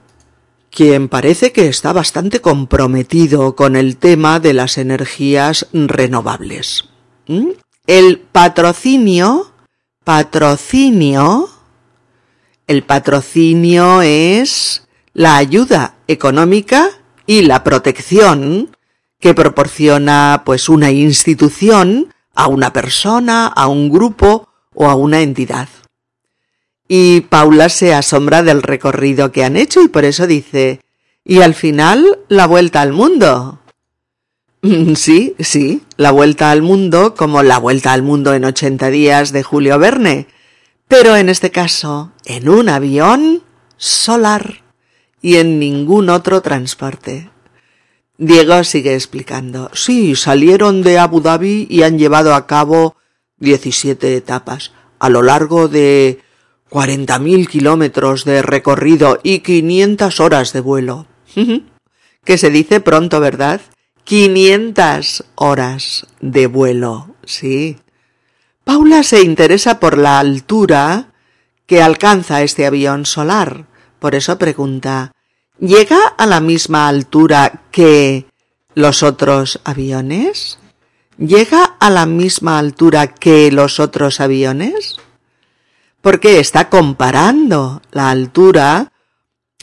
quien 0.70 1.08
parece 1.08 1.52
que 1.52 1.68
está 1.68 1.92
bastante 1.92 2.40
comprometido 2.40 3.56
con 3.56 3.76
el 3.76 3.96
tema 3.96 4.40
de 4.40 4.54
las 4.54 4.78
energías 4.78 5.66
renovables. 5.72 6.84
¿Mm? 7.26 7.50
El 7.86 8.20
patrocinio, 8.20 9.52
patrocinio, 10.04 11.48
el 12.66 12.84
patrocinio 12.84 14.02
es 14.02 14.86
la 15.14 15.36
ayuda 15.36 15.96
económica 16.06 16.90
y 17.26 17.42
la 17.42 17.64
protección 17.64 18.76
que 19.18 19.34
proporciona 19.34 20.42
pues 20.44 20.68
una 20.68 20.90
institución 20.90 22.12
a 22.34 22.48
una 22.48 22.72
persona, 22.72 23.46
a 23.46 23.66
un 23.68 23.90
grupo 23.90 24.48
o 24.74 24.88
a 24.88 24.94
una 24.94 25.20
entidad. 25.20 25.68
Y 26.94 27.22
Paula 27.22 27.70
se 27.70 27.94
asombra 27.94 28.42
del 28.42 28.62
recorrido 28.62 29.32
que 29.32 29.44
han 29.44 29.56
hecho 29.56 29.80
y 29.80 29.88
por 29.88 30.04
eso 30.04 30.26
dice, 30.26 30.80
y 31.24 31.40
al 31.40 31.54
final 31.54 32.18
la 32.28 32.46
vuelta 32.46 32.82
al 32.82 32.92
mundo. 32.92 33.60
Sí, 34.94 35.34
sí, 35.38 35.80
la 35.96 36.10
vuelta 36.10 36.50
al 36.50 36.60
mundo 36.60 37.14
como 37.14 37.42
la 37.42 37.56
vuelta 37.56 37.94
al 37.94 38.02
mundo 38.02 38.34
en 38.34 38.44
80 38.44 38.90
días 38.90 39.32
de 39.32 39.42
Julio 39.42 39.78
Verne, 39.78 40.26
pero 40.86 41.16
en 41.16 41.30
este 41.30 41.50
caso 41.50 42.12
en 42.26 42.50
un 42.50 42.68
avión 42.68 43.42
solar 43.78 44.62
y 45.22 45.36
en 45.36 45.58
ningún 45.58 46.10
otro 46.10 46.42
transporte. 46.42 47.30
Diego 48.18 48.62
sigue 48.64 48.92
explicando. 48.92 49.70
Sí, 49.72 50.14
salieron 50.14 50.82
de 50.82 50.98
Abu 50.98 51.22
Dhabi 51.22 51.66
y 51.70 51.84
han 51.84 51.98
llevado 51.98 52.34
a 52.34 52.46
cabo 52.46 52.96
17 53.38 54.14
etapas 54.14 54.72
a 54.98 55.08
lo 55.08 55.22
largo 55.22 55.68
de 55.68 56.20
40.000 56.72 57.48
kilómetros 57.48 58.24
de 58.24 58.40
recorrido 58.40 59.20
y 59.22 59.40
500 59.40 60.20
horas 60.20 60.54
de 60.54 60.60
vuelo. 60.60 61.06
que 62.24 62.38
se 62.38 62.50
dice 62.50 62.80
pronto, 62.80 63.20
¿verdad? 63.20 63.60
500 64.04 65.24
horas 65.34 66.06
de 66.20 66.46
vuelo, 66.46 67.14
sí. 67.24 67.76
Paula 68.64 69.02
se 69.02 69.22
interesa 69.22 69.80
por 69.80 69.98
la 69.98 70.18
altura 70.18 71.12
que 71.66 71.82
alcanza 71.82 72.42
este 72.42 72.64
avión 72.64 73.04
solar. 73.04 73.66
Por 73.98 74.14
eso 74.14 74.38
pregunta, 74.38 75.12
¿llega 75.60 75.98
a 76.16 76.26
la 76.26 76.40
misma 76.40 76.88
altura 76.88 77.64
que 77.70 78.24
los 78.74 79.02
otros 79.02 79.60
aviones? 79.64 80.58
¿Llega 81.18 81.64
a 81.78 81.90
la 81.90 82.06
misma 82.06 82.58
altura 82.58 83.08
que 83.08 83.52
los 83.52 83.78
otros 83.78 84.20
aviones? 84.20 84.96
Porque 86.02 86.40
está 86.40 86.68
comparando 86.68 87.80
la 87.92 88.10
altura 88.10 88.92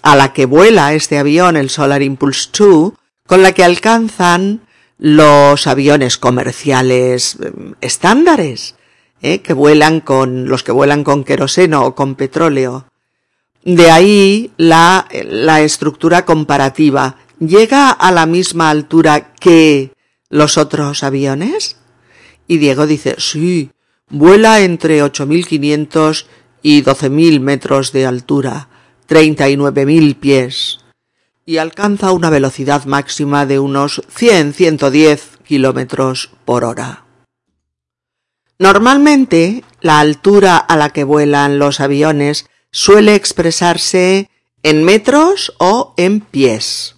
a 0.02 0.16
la 0.16 0.34
que 0.34 0.46
vuela 0.46 0.94
este 0.94 1.18
avión, 1.18 1.58
el 1.58 1.70
Solar 1.70 2.02
Impulse 2.02 2.50
2, 2.58 2.94
con 3.28 3.44
la 3.44 3.52
que 3.52 3.64
alcanzan 3.66 4.62
los 4.98 5.68
aviones 5.68 6.18
comerciales 6.18 7.38
em, 7.42 7.76
estándares, 7.82 8.76
¿eh? 9.22 9.40
que 9.42 9.54
vuelan 9.54 10.00
con 10.00 10.48
los 10.48 10.64
que 10.64 10.72
vuelan 10.72 11.04
con 11.04 11.26
queroseno 11.26 11.86
o 11.86 11.96
con 11.96 12.16
petróleo. 12.16 12.86
De 13.64 13.92
ahí 13.92 14.52
la, 14.58 15.08
la 15.12 15.62
estructura 15.62 16.26
comparativa. 16.26 17.18
¿Llega 17.40 17.92
a 17.92 18.12
la 18.12 18.26
misma 18.26 18.70
altura 18.70 19.34
que 19.34 19.92
los 20.30 20.58
otros 20.58 21.04
aviones? 21.04 21.78
Y 22.48 22.58
Diego 22.58 22.88
dice, 22.88 23.16
sí, 23.18 23.72
Vuela 24.10 24.62
entre 24.62 25.04
8.500 25.04 26.26
y 26.62 26.84
12.000 26.84 27.40
metros 27.40 27.92
de 27.92 28.06
altura, 28.06 28.70
39.000 29.08 30.16
pies, 30.16 30.80
y 31.46 31.58
alcanza 31.58 32.12
una 32.12 32.30
velocidad 32.30 32.86
máxima 32.86 33.46
de 33.46 33.60
unos 33.60 34.02
100-110 34.16 35.38
kilómetros 35.44 36.32
por 36.46 36.64
hora. 36.64 37.06
Normalmente, 38.58 39.64
la 39.82 40.00
altura 40.00 40.58
a 40.58 40.76
la 40.76 40.90
que 40.90 41.04
vuelan 41.04 41.60
los 41.60 41.80
aviones 41.80 42.48
suele 42.72 43.16
expresarse 43.16 44.30
en 44.64 44.84
metros 44.84 45.54
o 45.60 45.94
en 45.98 46.20
pies. 46.20 46.96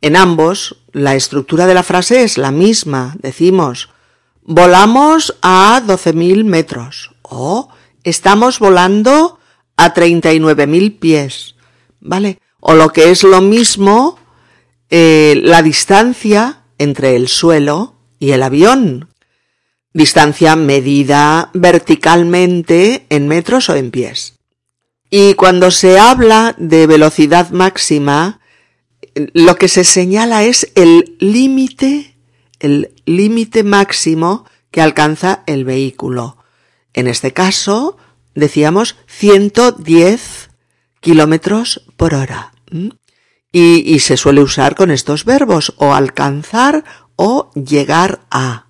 En 0.00 0.16
ambos, 0.16 0.76
la 0.92 1.14
estructura 1.14 1.66
de 1.66 1.74
la 1.74 1.82
frase 1.82 2.22
es 2.22 2.38
la 2.38 2.50
misma. 2.50 3.16
Decimos, 3.20 3.90
volamos 4.48 5.36
a 5.42 5.82
12.000 5.86 6.44
metros 6.44 7.14
o 7.20 7.68
estamos 8.02 8.58
volando 8.58 9.38
a 9.76 9.92
39.000 9.92 10.98
pies, 10.98 11.54
¿vale? 12.00 12.40
O 12.58 12.72
lo 12.72 12.88
que 12.88 13.10
es 13.10 13.24
lo 13.24 13.42
mismo, 13.42 14.18
eh, 14.88 15.38
la 15.44 15.60
distancia 15.60 16.62
entre 16.78 17.14
el 17.14 17.28
suelo 17.28 17.96
y 18.18 18.30
el 18.30 18.42
avión. 18.42 19.10
Distancia 19.92 20.56
medida 20.56 21.50
verticalmente 21.52 23.04
en 23.10 23.28
metros 23.28 23.68
o 23.68 23.76
en 23.76 23.90
pies. 23.90 24.38
Y 25.10 25.34
cuando 25.34 25.70
se 25.70 25.98
habla 25.98 26.54
de 26.56 26.86
velocidad 26.86 27.50
máxima, 27.50 28.40
lo 29.14 29.56
que 29.56 29.68
se 29.68 29.84
señala 29.84 30.44
es 30.44 30.72
el 30.74 31.16
límite 31.20 32.17
el 32.60 32.94
límite 33.04 33.62
máximo 33.62 34.44
que 34.70 34.80
alcanza 34.80 35.42
el 35.46 35.64
vehículo. 35.64 36.36
En 36.92 37.06
este 37.06 37.32
caso, 37.32 37.96
decíamos 38.34 38.96
110 39.06 40.50
kilómetros 41.00 41.84
por 41.96 42.14
hora. 42.14 42.52
Y, 43.50 43.98
se 44.00 44.16
suele 44.16 44.42
usar 44.42 44.74
con 44.74 44.90
estos 44.90 45.24
verbos 45.24 45.74
o 45.78 45.94
alcanzar 45.94 46.84
o 47.16 47.50
llegar 47.54 48.20
a. 48.30 48.66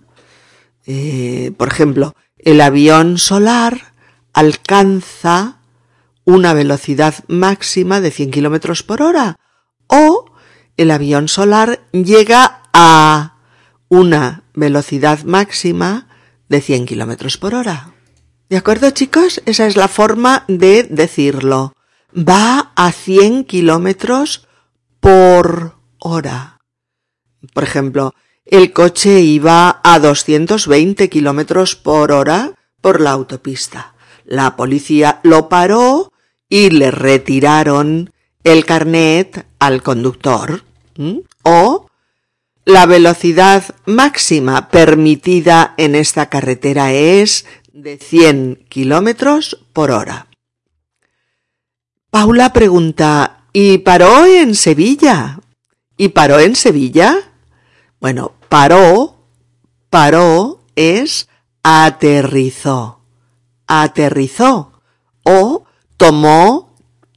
Eh, 0.86 1.52
por 1.56 1.68
ejemplo, 1.68 2.14
el 2.38 2.60
avión 2.60 3.18
solar 3.18 3.92
alcanza 4.32 5.58
una 6.24 6.52
velocidad 6.52 7.14
máxima 7.26 8.00
de 8.00 8.10
100 8.10 8.30
kilómetros 8.30 8.82
por 8.82 9.02
hora 9.02 9.38
o 9.88 10.26
el 10.76 10.90
avión 10.90 11.28
solar 11.28 11.80
llega 11.92 12.62
a 12.72 13.37
una 13.88 14.44
velocidad 14.54 15.24
máxima 15.24 16.08
de 16.48 16.60
100 16.60 16.86
kilómetros 16.86 17.36
por 17.36 17.54
hora. 17.54 17.94
¿De 18.48 18.56
acuerdo, 18.56 18.90
chicos? 18.90 19.42
Esa 19.44 19.66
es 19.66 19.76
la 19.76 19.88
forma 19.88 20.44
de 20.48 20.84
decirlo. 20.84 21.74
Va 22.16 22.72
a 22.74 22.92
100 22.92 23.44
kilómetros 23.44 24.46
por 25.00 25.76
hora. 25.98 26.58
Por 27.52 27.64
ejemplo, 27.64 28.14
el 28.44 28.72
coche 28.72 29.20
iba 29.20 29.80
a 29.84 29.98
220 29.98 31.08
kilómetros 31.10 31.76
por 31.76 32.12
hora 32.12 32.54
por 32.80 33.00
la 33.00 33.10
autopista. 33.10 33.94
La 34.24 34.56
policía 34.56 35.20
lo 35.22 35.48
paró 35.48 36.12
y 36.48 36.70
le 36.70 36.90
retiraron 36.90 38.10
el 38.44 38.64
carnet 38.64 39.46
al 39.58 39.82
conductor. 39.82 40.62
O 41.42 41.87
la 42.68 42.84
velocidad 42.84 43.64
máxima 43.86 44.68
permitida 44.68 45.72
en 45.78 45.94
esta 45.94 46.28
carretera 46.28 46.92
es 46.92 47.46
de 47.72 47.96
100 47.96 48.66
kilómetros 48.68 49.64
por 49.72 49.90
hora. 49.90 50.26
Paula 52.10 52.52
pregunta, 52.52 53.44
¿y 53.54 53.78
paró 53.78 54.26
en 54.26 54.54
Sevilla? 54.54 55.40
¿Y 55.96 56.10
paró 56.10 56.40
en 56.40 56.54
Sevilla? 56.54 57.16
Bueno, 58.00 58.32
paró, 58.50 59.16
paró 59.88 60.60
es 60.76 61.30
aterrizó, 61.62 63.00
aterrizó 63.66 64.82
o 65.22 65.64
tomó 65.96 66.76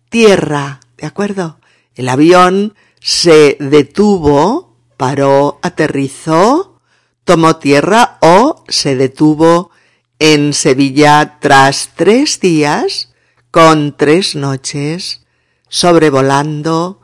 tierra, 0.10 0.80
¿de 0.96 1.08
acuerdo? 1.08 1.60
El 1.94 2.08
avión 2.08 2.74
se 3.02 3.58
detuvo, 3.60 4.71
paró, 5.02 5.58
aterrizó, 5.64 6.80
tomó 7.24 7.56
tierra 7.56 8.20
o 8.22 8.64
se 8.68 8.96
detuvo 8.96 9.72
en 10.20 10.54
Sevilla 10.54 11.40
tras 11.40 11.90
tres 11.96 12.40
días 12.40 13.12
con 13.50 13.98
tres 13.98 14.36
noches 14.36 15.26
sobrevolando 15.70 17.02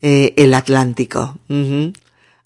eh, 0.00 0.32
el 0.38 0.54
Atlántico. 0.54 1.36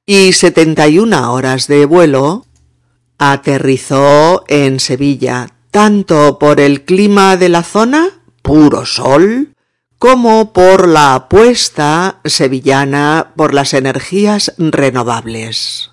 y 0.06 0.34
71 0.34 1.34
horas 1.34 1.68
de 1.68 1.86
vuelo, 1.86 2.46
aterrizó 3.18 4.46
en 4.48 4.80
Sevilla, 4.80 5.50
tanto 5.72 6.40
por 6.40 6.60
el 6.60 6.86
clima 6.86 7.36
de 7.36 7.50
la 7.50 7.64
zona, 7.64 8.10
puro 8.42 8.86
sol, 8.86 9.54
como 10.00 10.54
por 10.54 10.88
la 10.88 11.16
apuesta 11.16 12.20
sevillana 12.24 13.34
por 13.36 13.54
las 13.54 13.74
energías 13.74 14.54
renovables. 14.58 15.92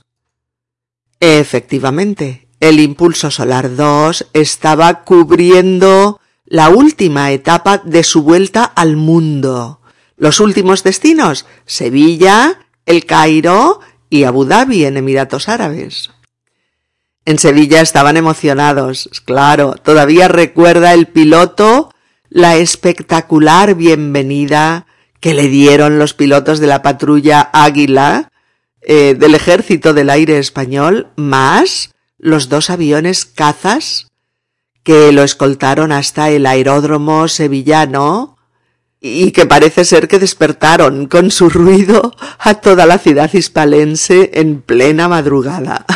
Efectivamente, 1.20 2.48
el 2.60 2.80
impulso 2.80 3.30
solar 3.30 3.74
2 3.74 4.26
estaba 4.32 5.04
cubriendo 5.04 6.20
la 6.44 6.68
última 6.68 7.32
etapa 7.32 7.78
de 7.78 8.04
su 8.04 8.22
vuelta 8.22 8.64
al 8.64 8.96
mundo. 8.96 9.80
Los 10.16 10.40
últimos 10.40 10.84
destinos, 10.84 11.46
Sevilla, 11.66 12.66
El 12.86 13.04
Cairo 13.04 13.80
y 14.10 14.24
Abu 14.24 14.44
Dhabi 14.44 14.84
en 14.84 14.96
Emiratos 14.96 15.48
Árabes. 15.48 16.10
En 17.24 17.38
Sevilla 17.38 17.80
estaban 17.80 18.16
emocionados, 18.16 19.08
claro, 19.24 19.74
todavía 19.74 20.28
recuerda 20.28 20.92
el 20.92 21.06
piloto 21.06 21.90
la 22.28 22.56
espectacular 22.56 23.74
bienvenida 23.74 24.86
que 25.20 25.34
le 25.34 25.48
dieron 25.48 25.98
los 25.98 26.12
pilotos 26.12 26.58
de 26.58 26.66
la 26.66 26.82
patrulla 26.82 27.48
Águila 27.52 28.30
eh, 28.82 29.14
del 29.18 29.34
Ejército 29.34 29.94
del 29.94 30.10
Aire 30.10 30.38
Español, 30.38 31.08
más 31.16 31.94
los 32.18 32.50
dos 32.50 32.68
aviones 32.68 33.24
cazas 33.24 34.08
que 34.82 35.12
lo 35.12 35.22
escoltaron 35.22 35.92
hasta 35.92 36.28
el 36.28 36.44
aeródromo 36.44 37.26
sevillano 37.28 38.33
y 39.06 39.32
que 39.32 39.44
parece 39.44 39.84
ser 39.84 40.08
que 40.08 40.18
despertaron 40.18 41.08
con 41.08 41.30
su 41.30 41.50
ruido 41.50 42.16
a 42.38 42.54
toda 42.54 42.86
la 42.86 42.96
ciudad 42.96 43.30
hispalense 43.34 44.30
en 44.32 44.62
plena 44.62 45.08
madrugada. 45.08 45.84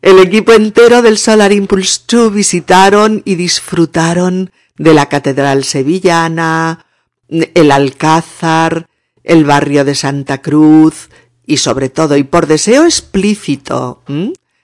El 0.00 0.20
equipo 0.20 0.52
entero 0.52 1.02
del 1.02 1.18
Solar 1.18 1.50
Impulse 1.50 2.02
2 2.06 2.32
visitaron 2.32 3.20
y 3.24 3.34
disfrutaron 3.34 4.52
de 4.76 4.94
la 4.94 5.06
Catedral 5.06 5.64
Sevillana, 5.64 6.86
el 7.28 7.72
Alcázar, 7.72 8.86
el 9.24 9.44
barrio 9.44 9.84
de 9.84 9.96
Santa 9.96 10.40
Cruz 10.40 11.10
y 11.44 11.56
sobre 11.56 11.88
todo 11.88 12.16
y 12.16 12.22
por 12.22 12.46
deseo 12.46 12.84
explícito 12.84 14.04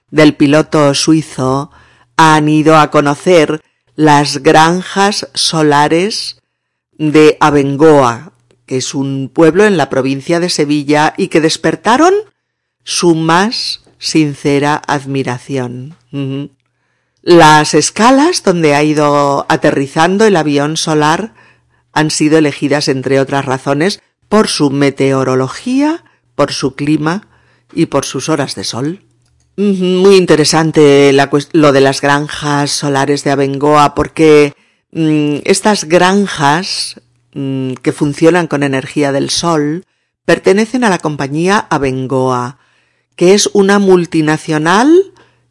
del 0.08 0.34
piloto 0.34 0.94
suizo 0.94 1.72
han 2.16 2.48
ido 2.48 2.78
a 2.78 2.92
conocer 2.92 3.60
las 3.96 4.42
granjas 4.42 5.28
solares 5.34 6.40
de 6.98 7.36
Abengoa, 7.40 8.32
que 8.66 8.78
es 8.78 8.94
un 8.94 9.30
pueblo 9.32 9.64
en 9.64 9.76
la 9.76 9.90
provincia 9.90 10.40
de 10.40 10.50
Sevilla 10.50 11.14
y 11.16 11.28
que 11.28 11.40
despertaron 11.40 12.14
su 12.82 13.14
más 13.14 13.82
sincera 13.98 14.80
admiración. 14.86 15.96
Las 17.22 17.74
escalas 17.74 18.42
donde 18.42 18.74
ha 18.74 18.82
ido 18.82 19.46
aterrizando 19.48 20.26
el 20.26 20.36
avión 20.36 20.76
solar 20.76 21.34
han 21.92 22.10
sido 22.10 22.38
elegidas, 22.38 22.88
entre 22.88 23.20
otras 23.20 23.44
razones, 23.44 24.02
por 24.28 24.48
su 24.48 24.70
meteorología, 24.70 26.04
por 26.34 26.52
su 26.52 26.74
clima 26.74 27.28
y 27.72 27.86
por 27.86 28.04
sus 28.04 28.28
horas 28.28 28.54
de 28.54 28.64
sol. 28.64 29.03
Muy 29.56 30.16
interesante 30.16 31.12
lo 31.52 31.72
de 31.72 31.80
las 31.80 32.00
granjas 32.00 32.72
solares 32.72 33.22
de 33.22 33.30
Abengoa 33.30 33.94
porque 33.94 34.52
mm, 34.90 35.36
estas 35.44 35.84
granjas 35.84 37.00
mm, 37.34 37.74
que 37.74 37.92
funcionan 37.92 38.48
con 38.48 38.64
energía 38.64 39.12
del 39.12 39.30
sol 39.30 39.84
pertenecen 40.24 40.82
a 40.82 40.90
la 40.90 40.98
compañía 40.98 41.68
Abengoa, 41.70 42.58
que 43.14 43.34
es 43.34 43.48
una 43.52 43.78
multinacional 43.78 44.92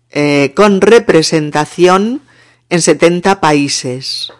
eh, 0.10 0.52
con 0.54 0.82
representación 0.82 2.22
en 2.70 2.82
70 2.82 3.40
países 3.40 4.34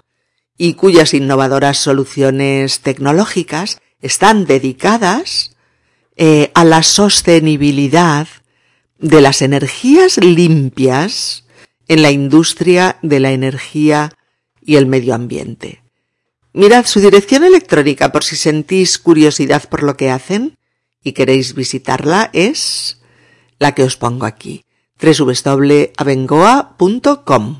y 0.58 0.74
cuyas 0.74 1.14
innovadoras 1.14 1.78
soluciones 1.78 2.82
tecnológicas 2.82 3.80
están 4.02 4.46
dedicadas 4.46 5.56
eh, 6.18 6.52
a 6.54 6.66
la 6.66 6.84
sostenibilidad 6.84 8.28
de 9.04 9.22
las 9.22 9.42
energías 9.42 10.18
limpias 10.18 11.44
en 11.90 12.02
la 12.02 12.12
industria 12.12 12.98
de 13.02 13.20
la 13.20 13.34
energía 13.34 14.14
y 14.62 14.78
el 14.78 14.86
medio 14.86 15.14
ambiente. 15.14 15.84
Mirad 16.54 16.86
su 16.86 17.02
dirección 17.02 17.44
electrónica 17.44 18.14
por 18.14 18.24
si 18.24 18.38
sentís 18.38 18.98
curiosidad 18.98 19.68
por 19.68 19.84
lo 19.84 19.98
que 19.98 20.10
hacen 20.10 20.58
y 21.04 21.12
queréis 21.12 21.54
visitarla 21.54 22.30
es 22.32 23.02
la 23.60 23.76
que 23.76 23.84
os 23.84 23.98
pongo 23.98 24.26
aquí, 24.26 24.64
www.abengoa.com. 25.02 27.60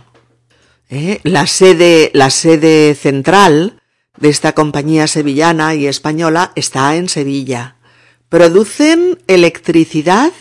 Eh, 0.90 1.20
la 1.24 1.48
sede, 1.48 2.12
la 2.14 2.30
sede 2.30 2.96
central 2.96 3.82
de 4.18 4.30
esta 4.30 4.54
compañía 4.54 5.08
sevillana 5.08 5.76
y 5.76 5.88
española 5.88 6.54
está 6.56 6.96
en 6.96 7.10
Sevilla. 7.10 7.76
Producen 8.30 9.20
electricidad 9.28 10.32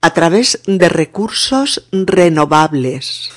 a 0.00 0.14
través 0.14 0.60
de 0.66 0.88
recursos 0.88 1.86
renovables, 1.92 3.30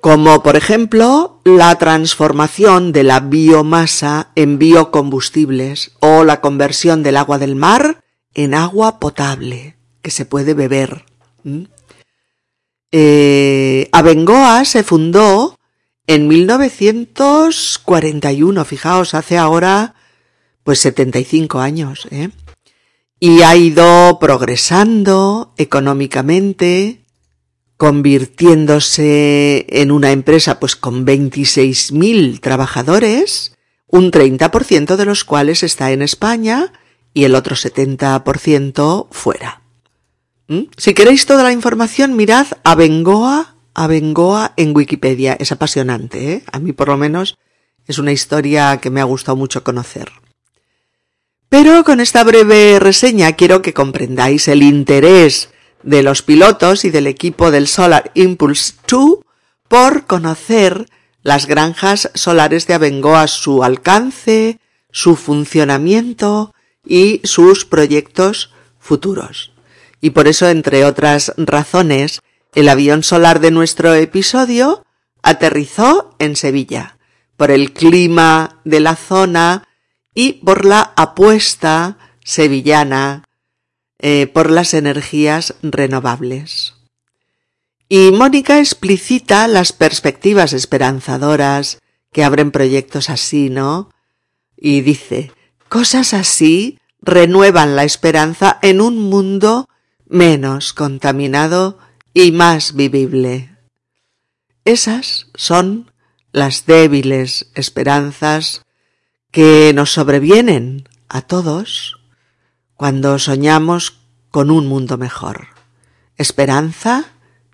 como 0.00 0.42
por 0.42 0.56
ejemplo 0.56 1.40
la 1.44 1.76
transformación 1.78 2.92
de 2.92 3.04
la 3.04 3.20
biomasa 3.20 4.30
en 4.34 4.58
biocombustibles 4.58 5.92
o 6.00 6.24
la 6.24 6.40
conversión 6.40 7.02
del 7.02 7.16
agua 7.16 7.38
del 7.38 7.54
mar 7.54 8.02
en 8.34 8.54
agua 8.54 8.98
potable 8.98 9.76
que 10.02 10.10
se 10.10 10.26
puede 10.26 10.54
beber. 10.54 11.04
Eh, 12.90 13.88
Abengoa 13.92 14.64
se 14.64 14.82
fundó 14.82 15.56
en 16.06 16.28
1941, 16.28 18.64
fijaos, 18.64 19.14
hace 19.14 19.36
ahora 19.38 19.94
pues 20.64 20.80
75 20.80 21.60
años, 21.60 22.08
¿eh? 22.10 22.30
Y 23.24 23.42
ha 23.42 23.54
ido 23.54 24.18
progresando 24.18 25.54
económicamente, 25.56 27.04
convirtiéndose 27.76 29.64
en 29.68 29.92
una 29.92 30.10
empresa 30.10 30.58
pues 30.58 30.74
con 30.74 31.06
26.000 31.06 32.40
trabajadores, 32.40 33.56
un 33.86 34.10
30% 34.10 34.96
de 34.96 35.04
los 35.04 35.22
cuales 35.22 35.62
está 35.62 35.92
en 35.92 36.02
España 36.02 36.72
y 37.14 37.22
el 37.22 37.36
otro 37.36 37.54
70% 37.54 39.06
fuera. 39.12 39.62
¿Mm? 40.48 40.62
Si 40.76 40.92
queréis 40.92 41.24
toda 41.24 41.44
la 41.44 41.52
información, 41.52 42.16
mirad 42.16 42.48
a 42.64 42.74
Bengoa, 42.74 43.54
a 43.72 43.86
Bengoa 43.86 44.52
en 44.56 44.74
Wikipedia. 44.74 45.36
Es 45.38 45.52
apasionante, 45.52 46.32
¿eh? 46.32 46.42
A 46.50 46.58
mí 46.58 46.72
por 46.72 46.88
lo 46.88 46.96
menos 46.96 47.38
es 47.86 47.98
una 47.98 48.10
historia 48.10 48.78
que 48.78 48.90
me 48.90 49.00
ha 49.00 49.04
gustado 49.04 49.36
mucho 49.36 49.62
conocer. 49.62 50.10
Pero 51.52 51.84
con 51.84 52.00
esta 52.00 52.24
breve 52.24 52.78
reseña 52.80 53.32
quiero 53.32 53.60
que 53.60 53.74
comprendáis 53.74 54.48
el 54.48 54.62
interés 54.62 55.50
de 55.82 56.02
los 56.02 56.22
pilotos 56.22 56.86
y 56.86 56.90
del 56.90 57.06
equipo 57.06 57.50
del 57.50 57.68
Solar 57.68 58.10
Impulse 58.14 58.72
2 58.88 59.18
por 59.68 60.06
conocer 60.06 60.86
las 61.22 61.44
granjas 61.44 62.10
solares 62.14 62.66
de 62.66 62.72
Abengoa, 62.72 63.26
su 63.26 63.64
alcance, 63.64 64.60
su 64.92 65.14
funcionamiento 65.14 66.54
y 66.86 67.20
sus 67.22 67.66
proyectos 67.66 68.54
futuros. 68.78 69.52
Y 70.00 70.10
por 70.10 70.28
eso, 70.28 70.48
entre 70.48 70.86
otras 70.86 71.34
razones, 71.36 72.22
el 72.54 72.70
avión 72.70 73.02
solar 73.02 73.40
de 73.40 73.50
nuestro 73.50 73.92
episodio 73.92 74.86
aterrizó 75.22 76.16
en 76.18 76.34
Sevilla, 76.34 76.96
por 77.36 77.50
el 77.50 77.74
clima 77.74 78.62
de 78.64 78.80
la 78.80 78.96
zona 78.96 79.68
y 80.14 80.34
por 80.34 80.64
la 80.64 80.92
apuesta 80.96 81.98
sevillana 82.24 83.24
eh, 83.98 84.26
por 84.26 84.50
las 84.50 84.74
energías 84.74 85.54
renovables. 85.62 86.74
Y 87.88 88.10
Mónica 88.10 88.58
explicita 88.58 89.46
las 89.46 89.72
perspectivas 89.72 90.52
esperanzadoras 90.52 91.78
que 92.10 92.24
abren 92.24 92.50
proyectos 92.50 93.10
así, 93.10 93.48
¿no? 93.48 93.90
Y 94.56 94.80
dice, 94.80 95.32
cosas 95.68 96.14
así 96.14 96.78
renuevan 97.00 97.76
la 97.76 97.84
esperanza 97.84 98.58
en 98.62 98.80
un 98.80 98.98
mundo 98.98 99.68
menos 100.06 100.72
contaminado 100.72 101.78
y 102.12 102.32
más 102.32 102.74
vivible. 102.74 103.56
Esas 104.64 105.28
son 105.34 105.92
las 106.32 106.66
débiles 106.66 107.50
esperanzas 107.54 108.61
que 109.32 109.72
nos 109.74 109.92
sobrevienen 109.92 110.88
a 111.08 111.22
todos 111.22 111.98
cuando 112.76 113.18
soñamos 113.18 113.98
con 114.30 114.50
un 114.50 114.66
mundo 114.66 114.98
mejor. 114.98 115.48
Esperanza 116.16 117.06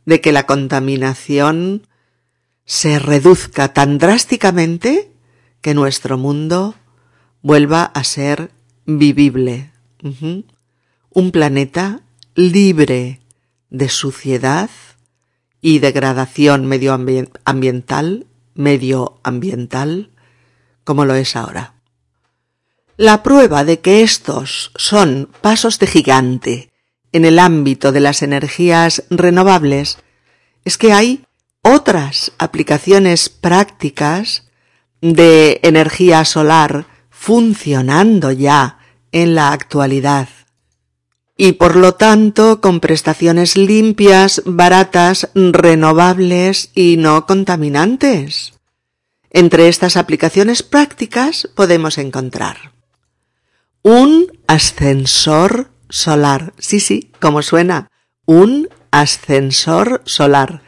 de 0.05 0.21
que 0.21 0.33
la 0.33 0.45
contaminación 0.45 1.87
se 2.65 2.99
reduzca 2.99 3.73
tan 3.73 3.99
drásticamente 3.99 5.13
que 5.61 5.73
nuestro 5.73 6.19
mundo 6.19 6.75
vuelva 7.43 7.85
a 7.85 8.03
ser 8.05 8.51
vivible. 8.85 9.71
Un 11.11 11.31
planeta 11.31 12.01
libre 12.35 13.21
de 13.71 13.89
suciedad 13.89 14.71
y 15.61 15.79
degradación 15.79 16.67
medioambiental, 16.67 18.27
medioambiental, 18.55 20.11
como 20.89 21.05
lo 21.05 21.15
es 21.17 21.37
ahora. 21.37 21.75
La 22.97 23.23
prueba 23.23 23.63
de 23.63 23.81
que 23.81 24.01
estos 24.03 24.73
son 24.75 25.29
pasos 25.43 25.79
de 25.79 25.87
gigante 25.87 26.73
en 27.13 27.27
el 27.27 27.39
ámbito 27.39 27.93
de 27.93 28.01
las 28.01 28.23
energías 28.23 29.03
renovables 29.11 29.99
es 30.65 30.79
que 30.79 30.95
hay 30.95 31.27
otras 31.61 32.33
aplicaciones 32.39 33.29
prácticas 33.29 34.49
de 35.03 35.61
energía 35.63 36.25
solar 36.25 36.87
funcionando 37.11 38.33
ya 38.33 38.79
en 39.13 39.35
la 39.35 39.53
actualidad 39.53 40.31
y 41.37 41.53
por 41.53 41.77
lo 41.77 41.97
tanto 41.97 42.63
con 42.63 42.81
prestaciones 42.81 43.59
limpias, 43.59 44.41
baratas, 44.47 45.29
renovables 45.35 46.71
y 46.75 46.97
no 46.97 47.27
contaminantes. 47.27 48.58
Entre 49.31 49.69
estas 49.69 49.97
aplicaciones 49.97 50.63
prácticas 50.63 51.49
podemos 51.55 51.99
encontrar 51.99 52.73
un 53.83 54.27
ascensor 54.47 55.71
solar. 55.89 56.53
Sí, 56.59 56.81
sí, 56.81 57.11
como 57.21 57.43
suena, 57.43 57.91
un 58.27 58.69
ascensor 58.91 60.03
solar. 60.05 60.63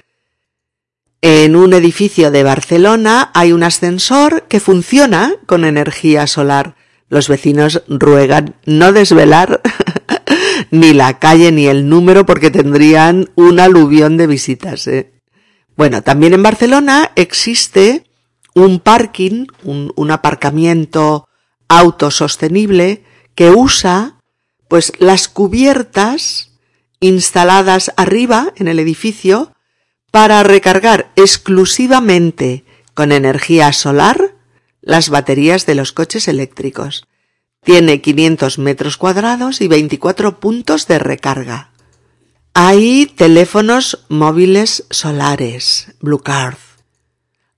En 1.22 1.54
un 1.54 1.74
edificio 1.74 2.30
de 2.30 2.42
Barcelona 2.42 3.30
hay 3.34 3.52
un 3.52 3.62
ascensor 3.62 4.44
que 4.48 4.60
funciona 4.60 5.34
con 5.46 5.64
energía 5.64 6.26
solar. 6.26 6.76
Los 7.08 7.28
vecinos 7.28 7.82
ruegan 7.88 8.54
no 8.64 8.92
desvelar 8.92 9.60
ni 10.70 10.94
la 10.94 11.18
calle 11.18 11.52
ni 11.52 11.66
el 11.66 11.88
número 11.88 12.24
porque 12.24 12.50
tendrían 12.50 13.28
un 13.34 13.60
aluvión 13.60 14.16
de 14.16 14.28
visitas. 14.28 14.86
¿eh? 14.86 15.12
Bueno, 15.76 16.02
también 16.02 16.32
en 16.32 16.42
Barcelona 16.42 17.10
existe 17.16 18.04
un 18.54 18.80
parking, 18.80 19.46
un, 19.64 20.10
aparcamiento 20.10 21.28
autosostenible 21.68 23.04
que 23.34 23.50
usa 23.50 24.16
pues 24.68 24.92
las 24.98 25.28
cubiertas 25.28 26.50
instaladas 27.00 27.92
arriba 27.96 28.52
en 28.56 28.68
el 28.68 28.78
edificio 28.78 29.52
para 30.10 30.42
recargar 30.42 31.10
exclusivamente 31.16 32.64
con 32.94 33.12
energía 33.12 33.72
solar 33.72 34.34
las 34.82 35.08
baterías 35.08 35.66
de 35.66 35.74
los 35.74 35.92
coches 35.92 36.28
eléctricos. 36.28 37.06
Tiene 37.62 38.00
500 38.00 38.58
metros 38.58 38.96
cuadrados 38.96 39.60
y 39.60 39.68
24 39.68 40.40
puntos 40.40 40.86
de 40.86 40.98
recarga. 40.98 41.70
Hay 42.54 43.06
teléfonos 43.06 44.04
móviles 44.08 44.86
solares, 44.90 45.92
Blue 46.00 46.20
Card. 46.20 46.56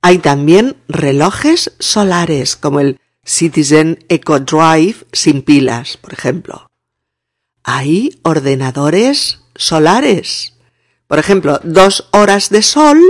Hay 0.04 0.18
también 0.18 0.76
relojes 0.88 1.72
solares 1.78 2.56
como 2.56 2.80
el 2.80 2.98
Citizen 3.24 4.04
Eco 4.08 4.40
Drive 4.40 4.96
sin 5.12 5.42
pilas, 5.42 5.96
por 5.96 6.12
ejemplo. 6.12 6.68
Hay 7.62 8.18
ordenadores 8.24 9.42
solares. 9.54 10.54
Por 11.06 11.20
ejemplo, 11.20 11.60
dos 11.62 12.08
horas 12.10 12.50
de 12.50 12.62
sol 12.62 13.00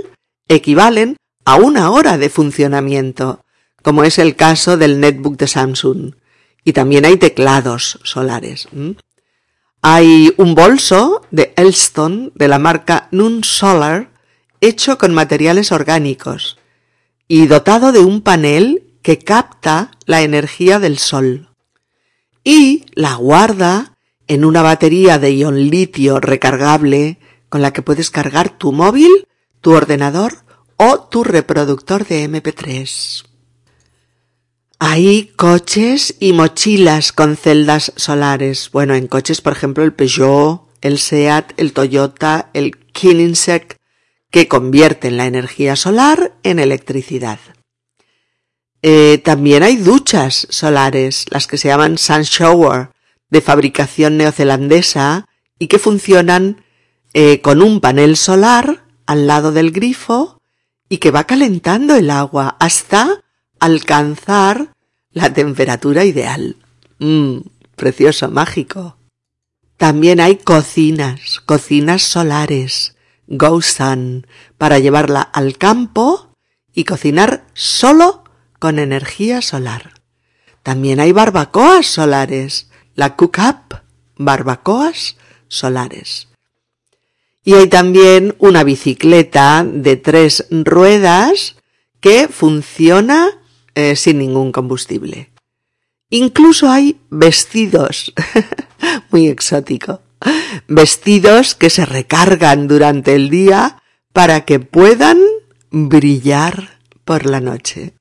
equivalen 0.48 1.16
a 1.46 1.56
una 1.56 1.90
hora 1.90 2.18
de 2.18 2.28
funcionamiento, 2.28 3.42
como 3.82 4.04
es 4.04 4.18
el 4.18 4.36
caso 4.36 4.76
del 4.76 5.00
netbook 5.00 5.38
de 5.38 5.48
Samsung. 5.48 6.14
Y 6.62 6.74
también 6.74 7.06
hay 7.06 7.16
teclados 7.16 8.00
solares. 8.04 8.68
Hay 9.80 10.34
un 10.36 10.54
bolso 10.54 11.22
de 11.30 11.54
Elston 11.56 12.32
de 12.34 12.48
la 12.48 12.58
marca 12.58 13.08
Nun 13.12 13.44
Solar 13.44 14.10
hecho 14.60 14.98
con 14.98 15.14
materiales 15.14 15.72
orgánicos 15.72 16.58
y 17.34 17.46
dotado 17.46 17.92
de 17.92 18.00
un 18.00 18.20
panel 18.20 18.92
que 19.00 19.18
capta 19.18 19.92
la 20.04 20.20
energía 20.20 20.78
del 20.78 20.98
sol 20.98 21.48
y 22.44 22.84
la 22.92 23.14
guarda 23.14 23.96
en 24.26 24.44
una 24.44 24.60
batería 24.60 25.18
de 25.18 25.34
ion 25.34 25.70
litio 25.70 26.20
recargable 26.20 27.18
con 27.48 27.62
la 27.62 27.72
que 27.72 27.80
puedes 27.80 28.10
cargar 28.10 28.58
tu 28.58 28.72
móvil, 28.72 29.26
tu 29.62 29.72
ordenador 29.72 30.44
o 30.76 31.04
tu 31.04 31.24
reproductor 31.24 32.06
de 32.06 32.28
MP3. 32.28 33.24
Hay 34.78 35.32
coches 35.34 36.14
y 36.20 36.34
mochilas 36.34 37.12
con 37.12 37.38
celdas 37.38 37.94
solares. 37.96 38.70
Bueno, 38.72 38.94
en 38.94 39.06
coches, 39.06 39.40
por 39.40 39.54
ejemplo, 39.54 39.84
el 39.84 39.94
Peugeot, 39.94 40.68
el 40.82 40.98
Seat, 40.98 41.54
el 41.56 41.72
Toyota, 41.72 42.50
el 42.52 42.76
Koenigsegg, 42.92 43.78
que 44.32 44.48
convierten 44.48 45.16
la 45.16 45.26
energía 45.26 45.76
solar 45.76 46.32
en 46.42 46.58
electricidad. 46.58 47.38
Eh, 48.80 49.18
también 49.24 49.62
hay 49.62 49.76
duchas 49.76 50.48
solares, 50.50 51.26
las 51.30 51.46
que 51.46 51.58
se 51.58 51.68
llaman 51.68 51.98
Sun 51.98 52.22
Shower, 52.22 52.88
de 53.30 53.40
fabricación 53.40 54.16
neozelandesa 54.16 55.28
y 55.58 55.68
que 55.68 55.78
funcionan 55.78 56.64
eh, 57.14 57.40
con 57.40 57.62
un 57.62 57.80
panel 57.80 58.16
solar 58.16 58.84
al 59.06 59.26
lado 59.26 59.52
del 59.52 59.70
grifo 59.70 60.40
y 60.88 60.98
que 60.98 61.10
va 61.10 61.24
calentando 61.24 61.94
el 61.94 62.10
agua 62.10 62.56
hasta 62.58 63.22
alcanzar 63.60 64.72
la 65.10 65.32
temperatura 65.32 66.04
ideal. 66.04 66.56
Mmm, 66.98 67.38
precioso, 67.76 68.30
mágico. 68.30 68.96
También 69.76 70.20
hay 70.20 70.36
cocinas, 70.36 71.40
cocinas 71.40 72.02
solares, 72.02 72.91
Go 73.26 73.62
Sun, 73.62 74.26
para 74.58 74.78
llevarla 74.78 75.22
al 75.22 75.56
campo 75.58 76.34
y 76.72 76.84
cocinar 76.84 77.46
solo 77.54 78.24
con 78.58 78.78
energía 78.78 79.42
solar. 79.42 79.94
También 80.62 81.00
hay 81.00 81.12
barbacoas 81.12 81.86
solares, 81.86 82.70
la 82.94 83.16
Cook 83.16 83.38
Up, 83.38 83.80
barbacoas 84.16 85.16
solares. 85.48 86.28
Y 87.44 87.54
hay 87.54 87.68
también 87.68 88.36
una 88.38 88.62
bicicleta 88.62 89.64
de 89.64 89.96
tres 89.96 90.46
ruedas 90.50 91.56
que 92.00 92.28
funciona 92.28 93.30
eh, 93.74 93.96
sin 93.96 94.18
ningún 94.18 94.52
combustible. 94.52 95.30
Incluso 96.10 96.70
hay 96.70 97.00
vestidos, 97.10 98.12
muy 99.10 99.28
exótico, 99.28 100.02
vestidos 100.68 101.54
que 101.54 101.70
se 101.70 101.84
recargan 101.84 102.68
durante 102.68 103.14
el 103.14 103.30
día 103.30 103.82
para 104.12 104.44
que 104.44 104.60
puedan 104.60 105.18
brillar 105.70 106.78
por 107.04 107.26
la 107.26 107.40
noche. 107.40 107.94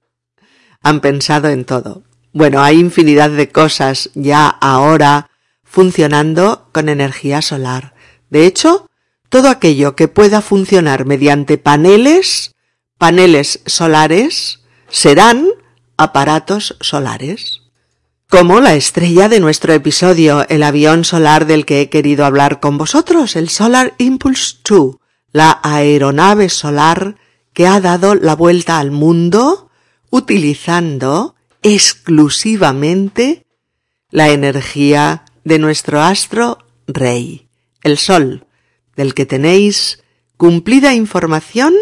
Han 0.81 0.99
pensado 0.99 1.49
en 1.49 1.65
todo. 1.65 2.03
Bueno, 2.33 2.61
hay 2.61 2.79
infinidad 2.79 3.29
de 3.29 3.49
cosas 3.49 4.09
ya 4.13 4.47
ahora 4.47 5.29
funcionando 5.63 6.69
con 6.71 6.89
energía 6.89 7.41
solar. 7.41 7.93
De 8.29 8.45
hecho, 8.45 8.89
todo 9.29 9.49
aquello 9.49 9.95
que 9.95 10.07
pueda 10.07 10.41
funcionar 10.41 11.05
mediante 11.05 11.57
paneles, 11.57 12.53
paneles 12.97 13.61
solares, 13.65 14.61
serán 14.89 15.47
aparatos 15.97 16.75
solares. 16.81 17.60
Como 18.31 18.61
la 18.61 18.75
estrella 18.75 19.27
de 19.27 19.41
nuestro 19.41 19.73
episodio, 19.73 20.47
el 20.47 20.63
avión 20.63 21.03
solar 21.03 21.45
del 21.45 21.65
que 21.65 21.81
he 21.81 21.89
querido 21.89 22.23
hablar 22.23 22.61
con 22.61 22.77
vosotros, 22.77 23.35
el 23.35 23.49
Solar 23.49 23.93
Impulse 23.97 24.55
2, 24.63 24.95
la 25.33 25.59
aeronave 25.61 26.47
solar 26.47 27.17
que 27.51 27.67
ha 27.67 27.81
dado 27.81 28.15
la 28.15 28.33
vuelta 28.33 28.79
al 28.79 28.89
mundo 28.89 29.69
utilizando 30.11 31.35
exclusivamente 31.61 33.45
la 34.11 34.29
energía 34.29 35.25
de 35.43 35.59
nuestro 35.59 35.99
astro 35.99 36.59
rey, 36.87 37.49
el 37.83 37.97
Sol, 37.97 38.47
del 38.95 39.13
que 39.13 39.25
tenéis 39.25 40.05
cumplida 40.37 40.93
información 40.93 41.73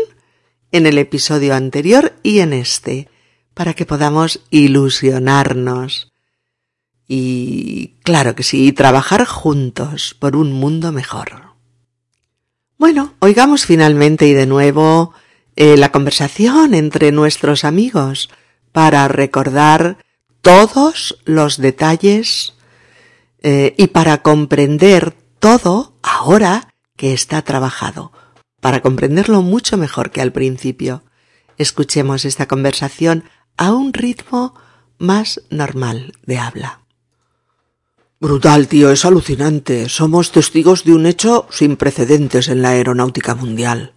en 0.72 0.88
el 0.88 0.98
episodio 0.98 1.54
anterior 1.54 2.16
y 2.24 2.40
en 2.40 2.54
este, 2.54 3.08
para 3.54 3.76
que 3.76 3.86
podamos 3.86 4.40
ilusionarnos 4.50 6.10
y, 7.12 7.96
claro 8.04 8.36
que 8.36 8.44
sí, 8.44 8.72
trabajar 8.72 9.26
juntos 9.26 10.16
por 10.18 10.36
un 10.36 10.54
mundo 10.54 10.92
mejor. 10.92 11.56
Bueno, 12.78 13.16
oigamos 13.18 13.66
finalmente 13.66 14.28
y 14.28 14.34
de 14.34 14.46
nuevo 14.46 15.16
eh, 15.56 15.76
la 15.76 15.92
conversación 15.92 16.76
entre 16.76 17.12
nuestros 17.12 17.66
amigos 17.66 18.30
para 18.72 19.08
recordar 19.08 19.98
todos 20.42 21.18
los 21.26 21.58
detalles 21.58 22.54
eh, 23.42 23.74
y 23.76 23.88
para 23.88 24.22
comprender 24.22 25.16
todo 25.40 25.98
ahora 26.04 26.76
que 26.96 27.14
está 27.14 27.42
trabajado, 27.42 28.12
para 28.62 28.82
comprenderlo 28.82 29.42
mucho 29.42 29.78
mejor 29.78 30.12
que 30.12 30.22
al 30.22 30.32
principio. 30.32 31.04
Escuchemos 31.58 32.24
esta 32.24 32.48
conversación 32.48 33.24
a 33.58 33.74
un 33.74 33.94
ritmo 33.94 34.54
más 35.00 35.42
normal 35.50 36.14
de 36.26 36.38
habla. 36.38 36.79
Brutal, 38.22 38.68
tío, 38.68 38.92
es 38.92 39.06
alucinante. 39.06 39.88
Somos 39.88 40.34
testigos 40.34 40.84
de 40.84 40.94
un 40.94 41.06
hecho 41.06 41.48
sin 41.52 41.78
precedentes 41.78 42.50
en 42.50 42.62
la 42.62 42.72
aeronáutica 42.72 43.34
mundial. 43.34 43.94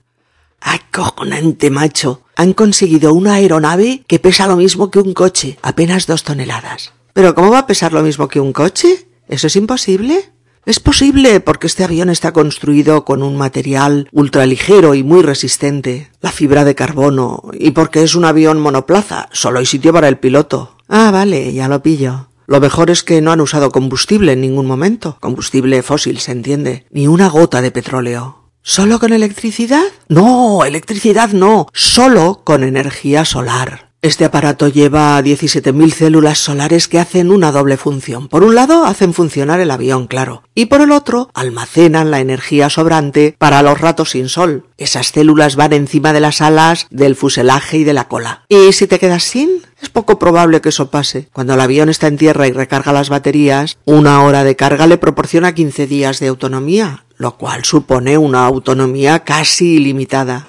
Acojonante, 0.60 1.70
macho. 1.70 2.22
Han 2.36 2.52
conseguido 2.52 3.14
una 3.14 3.34
aeronave 3.34 4.04
que 4.06 4.20
pesa 4.20 4.46
lo 4.46 4.56
mismo 4.56 4.92
que 4.92 5.00
un 5.00 5.12
coche, 5.12 5.58
apenas 5.60 6.06
dos 6.06 6.22
toneladas. 6.22 6.92
¿Pero 7.12 7.34
cómo 7.34 7.50
va 7.50 7.58
a 7.58 7.66
pesar 7.66 7.92
lo 7.92 8.02
mismo 8.02 8.28
que 8.28 8.38
un 8.38 8.52
coche? 8.52 9.08
¿Eso 9.26 9.48
es 9.48 9.56
imposible? 9.56 10.30
Es 10.64 10.78
posible 10.78 11.40
porque 11.40 11.66
este 11.66 11.82
avión 11.82 12.08
está 12.08 12.32
construido 12.32 13.04
con 13.04 13.24
un 13.24 13.36
material 13.36 14.08
ultraligero 14.12 14.94
y 14.94 15.02
muy 15.02 15.22
resistente, 15.22 16.12
la 16.20 16.30
fibra 16.30 16.64
de 16.64 16.76
carbono, 16.76 17.42
y 17.52 17.72
porque 17.72 18.04
es 18.04 18.14
un 18.14 18.24
avión 18.24 18.60
monoplaza, 18.60 19.28
solo 19.32 19.58
hay 19.58 19.66
sitio 19.66 19.92
para 19.92 20.06
el 20.06 20.18
piloto. 20.18 20.76
Ah, 20.88 21.10
vale, 21.10 21.52
ya 21.52 21.66
lo 21.66 21.82
pillo. 21.82 22.28
Lo 22.46 22.60
mejor 22.60 22.90
es 22.90 23.02
que 23.02 23.20
no 23.20 23.32
han 23.32 23.40
usado 23.40 23.70
combustible 23.70 24.32
en 24.32 24.40
ningún 24.40 24.66
momento. 24.66 25.16
Combustible 25.20 25.82
fósil, 25.82 26.18
se 26.18 26.32
entiende. 26.32 26.86
Ni 26.90 27.06
una 27.06 27.28
gota 27.28 27.62
de 27.62 27.70
petróleo. 27.70 28.50
¿Solo 28.62 28.98
con 28.98 29.12
electricidad? 29.12 29.84
No, 30.08 30.64
electricidad 30.64 31.30
no. 31.30 31.66
Solo 31.72 32.42
con 32.44 32.62
energía 32.62 33.24
solar. 33.24 33.91
Este 34.04 34.24
aparato 34.24 34.66
lleva 34.66 35.22
17.000 35.22 35.92
células 35.92 36.38
solares 36.38 36.88
que 36.88 36.98
hacen 36.98 37.30
una 37.30 37.52
doble 37.52 37.76
función. 37.76 38.26
Por 38.26 38.42
un 38.42 38.56
lado, 38.56 38.84
hacen 38.84 39.14
funcionar 39.14 39.60
el 39.60 39.70
avión, 39.70 40.08
claro, 40.08 40.42
y 40.56 40.66
por 40.66 40.80
el 40.80 40.90
otro, 40.90 41.30
almacenan 41.34 42.10
la 42.10 42.18
energía 42.18 42.68
sobrante 42.68 43.36
para 43.38 43.62
los 43.62 43.80
ratos 43.80 44.10
sin 44.10 44.28
sol. 44.28 44.66
Esas 44.76 45.12
células 45.12 45.54
van 45.54 45.72
encima 45.72 46.12
de 46.12 46.18
las 46.18 46.40
alas, 46.40 46.88
del 46.90 47.14
fuselaje 47.14 47.76
y 47.76 47.84
de 47.84 47.92
la 47.92 48.08
cola. 48.08 48.42
¿Y 48.48 48.72
si 48.72 48.88
te 48.88 48.98
quedas 48.98 49.22
sin? 49.22 49.62
Es 49.80 49.88
poco 49.88 50.18
probable 50.18 50.60
que 50.60 50.70
eso 50.70 50.90
pase. 50.90 51.28
Cuando 51.32 51.54
el 51.54 51.60
avión 51.60 51.88
está 51.88 52.08
en 52.08 52.18
tierra 52.18 52.48
y 52.48 52.52
recarga 52.52 52.92
las 52.92 53.08
baterías, 53.08 53.78
una 53.84 54.20
hora 54.24 54.42
de 54.42 54.56
carga 54.56 54.88
le 54.88 54.98
proporciona 54.98 55.54
15 55.54 55.86
días 55.86 56.18
de 56.18 56.26
autonomía, 56.26 57.04
lo 57.18 57.36
cual 57.36 57.64
supone 57.64 58.18
una 58.18 58.46
autonomía 58.46 59.20
casi 59.20 59.76
ilimitada. 59.76 60.48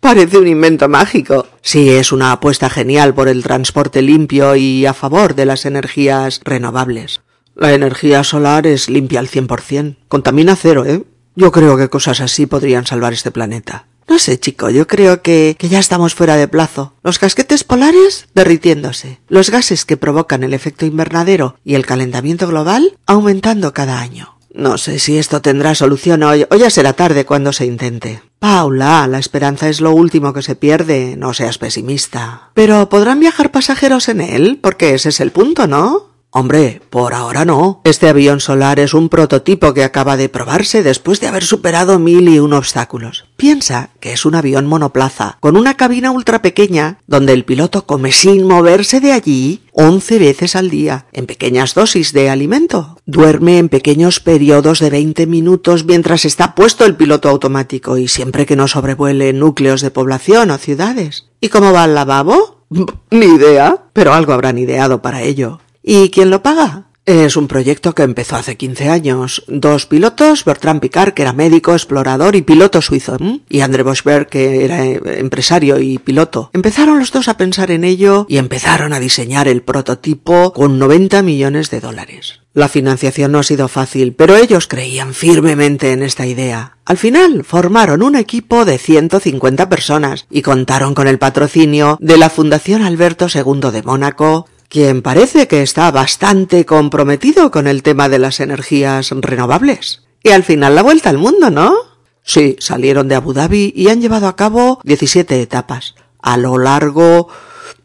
Parece 0.00 0.38
un 0.38 0.46
invento 0.46 0.88
mágico. 0.88 1.46
Sí, 1.60 1.90
es 1.90 2.12
una 2.12 2.32
apuesta 2.32 2.70
genial 2.70 3.14
por 3.14 3.28
el 3.28 3.42
transporte 3.42 4.00
limpio 4.00 4.54
y 4.56 4.86
a 4.86 4.94
favor 4.94 5.34
de 5.34 5.44
las 5.44 5.66
energías 5.66 6.40
renovables. 6.44 7.20
La 7.56 7.72
energía 7.72 8.22
solar 8.22 8.66
es 8.66 8.88
limpia 8.88 9.18
al 9.18 9.28
100%. 9.28 9.96
Contamina 10.06 10.54
cero, 10.54 10.84
¿eh? 10.86 11.02
Yo 11.34 11.50
creo 11.50 11.76
que 11.76 11.88
cosas 11.88 12.20
así 12.20 12.46
podrían 12.46 12.86
salvar 12.86 13.12
este 13.12 13.30
planeta. 13.30 13.86
No 14.08 14.18
sé, 14.18 14.38
chico, 14.38 14.70
yo 14.70 14.86
creo 14.86 15.20
que, 15.20 15.56
que 15.58 15.68
ya 15.68 15.78
estamos 15.78 16.14
fuera 16.14 16.36
de 16.36 16.48
plazo. 16.48 16.94
Los 17.02 17.18
casquetes 17.18 17.64
polares 17.64 18.26
derritiéndose, 18.34 19.20
los 19.28 19.50
gases 19.50 19.84
que 19.84 19.96
provocan 19.96 20.44
el 20.44 20.54
efecto 20.54 20.86
invernadero 20.86 21.56
y 21.64 21.74
el 21.74 21.84
calentamiento 21.84 22.46
global 22.46 22.96
aumentando 23.06 23.74
cada 23.74 24.00
año. 24.00 24.38
No 24.54 24.78
sé 24.78 24.98
si 24.98 25.18
esto 25.18 25.42
tendrá 25.42 25.74
solución 25.74 26.22
hoy 26.22 26.46
o 26.50 26.56
ya 26.56 26.70
será 26.70 26.94
tarde 26.94 27.26
cuando 27.26 27.52
se 27.52 27.66
intente. 27.66 28.22
Paula, 28.38 29.08
la 29.08 29.18
esperanza 29.18 29.68
es 29.68 29.80
lo 29.80 29.90
último 29.92 30.32
que 30.32 30.42
se 30.42 30.54
pierde, 30.54 31.16
no 31.16 31.34
seas 31.34 31.58
pesimista. 31.58 32.50
Pero 32.54 32.88
¿podrán 32.88 33.18
viajar 33.18 33.50
pasajeros 33.50 34.08
en 34.08 34.20
él? 34.20 34.60
Porque 34.62 34.94
ese 34.94 35.08
es 35.08 35.18
el 35.18 35.32
punto, 35.32 35.66
¿no? 35.66 36.07
Hombre, 36.38 36.80
por 36.90 37.14
ahora 37.14 37.44
no. 37.44 37.80
Este 37.82 38.08
avión 38.08 38.38
solar 38.38 38.78
es 38.78 38.94
un 38.94 39.08
prototipo 39.08 39.74
que 39.74 39.82
acaba 39.82 40.16
de 40.16 40.28
probarse 40.28 40.84
después 40.84 41.18
de 41.18 41.26
haber 41.26 41.42
superado 41.42 41.98
mil 41.98 42.28
y 42.28 42.38
un 42.38 42.52
obstáculos. 42.52 43.24
Piensa 43.36 43.90
que 43.98 44.12
es 44.12 44.24
un 44.24 44.36
avión 44.36 44.64
monoplaza, 44.64 45.36
con 45.40 45.56
una 45.56 45.74
cabina 45.74 46.12
ultra 46.12 46.40
pequeña, 46.40 47.00
donde 47.08 47.32
el 47.32 47.44
piloto 47.44 47.86
come 47.86 48.12
sin 48.12 48.46
moverse 48.46 49.00
de 49.00 49.10
allí 49.10 49.62
once 49.72 50.20
veces 50.20 50.54
al 50.54 50.70
día, 50.70 51.06
en 51.12 51.26
pequeñas 51.26 51.74
dosis 51.74 52.12
de 52.12 52.30
alimento. 52.30 53.00
Duerme 53.04 53.58
en 53.58 53.68
pequeños 53.68 54.20
periodos 54.20 54.78
de 54.78 54.90
veinte 54.90 55.26
minutos 55.26 55.86
mientras 55.86 56.24
está 56.24 56.54
puesto 56.54 56.86
el 56.86 56.94
piloto 56.94 57.28
automático 57.28 57.98
y 57.98 58.06
siempre 58.06 58.46
que 58.46 58.54
no 58.54 58.68
sobrevuele 58.68 59.32
núcleos 59.32 59.80
de 59.80 59.90
población 59.90 60.52
o 60.52 60.58
ciudades. 60.58 61.26
¿Y 61.40 61.48
cómo 61.48 61.72
va 61.72 61.84
el 61.84 61.96
lavabo? 61.96 62.64
Ni 63.10 63.26
idea, 63.26 63.86
pero 63.92 64.14
algo 64.14 64.32
habrán 64.34 64.56
ideado 64.56 65.02
para 65.02 65.22
ello. 65.22 65.58
¿Y 65.90 66.10
quién 66.10 66.28
lo 66.28 66.42
paga? 66.42 66.84
Es 67.06 67.38
un 67.38 67.48
proyecto 67.48 67.94
que 67.94 68.02
empezó 68.02 68.36
hace 68.36 68.58
15 68.58 68.90
años. 68.90 69.42
Dos 69.48 69.86
pilotos, 69.86 70.44
Bertrand 70.44 70.82
Picard, 70.82 71.14
que 71.14 71.22
era 71.22 71.32
médico, 71.32 71.72
explorador 71.72 72.36
y 72.36 72.42
piloto 72.42 72.82
suizo, 72.82 73.16
y 73.48 73.60
André 73.60 73.84
Boschberg, 73.84 74.26
que 74.26 74.66
era 74.66 74.84
eh, 74.84 75.00
empresario 75.16 75.80
y 75.80 75.96
piloto. 75.96 76.50
Empezaron 76.52 76.98
los 76.98 77.10
dos 77.10 77.28
a 77.28 77.38
pensar 77.38 77.70
en 77.70 77.84
ello 77.84 78.26
y 78.28 78.36
empezaron 78.36 78.92
a 78.92 79.00
diseñar 79.00 79.48
el 79.48 79.62
prototipo 79.62 80.52
con 80.52 80.78
90 80.78 81.22
millones 81.22 81.70
de 81.70 81.80
dólares. 81.80 82.40
La 82.52 82.68
financiación 82.68 83.32
no 83.32 83.38
ha 83.38 83.42
sido 83.42 83.66
fácil, 83.68 84.12
pero 84.12 84.36
ellos 84.36 84.66
creían 84.66 85.14
firmemente 85.14 85.92
en 85.92 86.02
esta 86.02 86.26
idea. 86.26 86.76
Al 86.84 86.98
final 86.98 87.44
formaron 87.44 88.02
un 88.02 88.14
equipo 88.14 88.66
de 88.66 88.76
150 88.76 89.70
personas 89.70 90.26
y 90.30 90.42
contaron 90.42 90.94
con 90.94 91.08
el 91.08 91.18
patrocinio 91.18 91.96
de 91.98 92.18
la 92.18 92.28
Fundación 92.28 92.82
Alberto 92.82 93.28
II 93.32 93.70
de 93.72 93.82
Mónaco, 93.82 94.46
quien 94.68 95.02
parece 95.02 95.48
que 95.48 95.62
está 95.62 95.90
bastante 95.90 96.66
comprometido 96.66 97.50
con 97.50 97.66
el 97.66 97.82
tema 97.82 98.08
de 98.08 98.18
las 98.18 98.40
energías 98.40 99.10
renovables. 99.10 100.02
Y 100.22 100.30
al 100.30 100.44
final 100.44 100.74
la 100.74 100.82
vuelta 100.82 101.10
al 101.10 101.18
mundo, 101.18 101.50
¿no? 101.50 101.74
Sí, 102.22 102.56
salieron 102.58 103.08
de 103.08 103.14
Abu 103.14 103.32
Dhabi 103.32 103.72
y 103.74 103.88
han 103.88 104.00
llevado 104.00 104.28
a 104.28 104.36
cabo 104.36 104.80
17 104.84 105.40
etapas, 105.40 105.94
a 106.20 106.36
lo 106.36 106.58
largo 106.58 107.28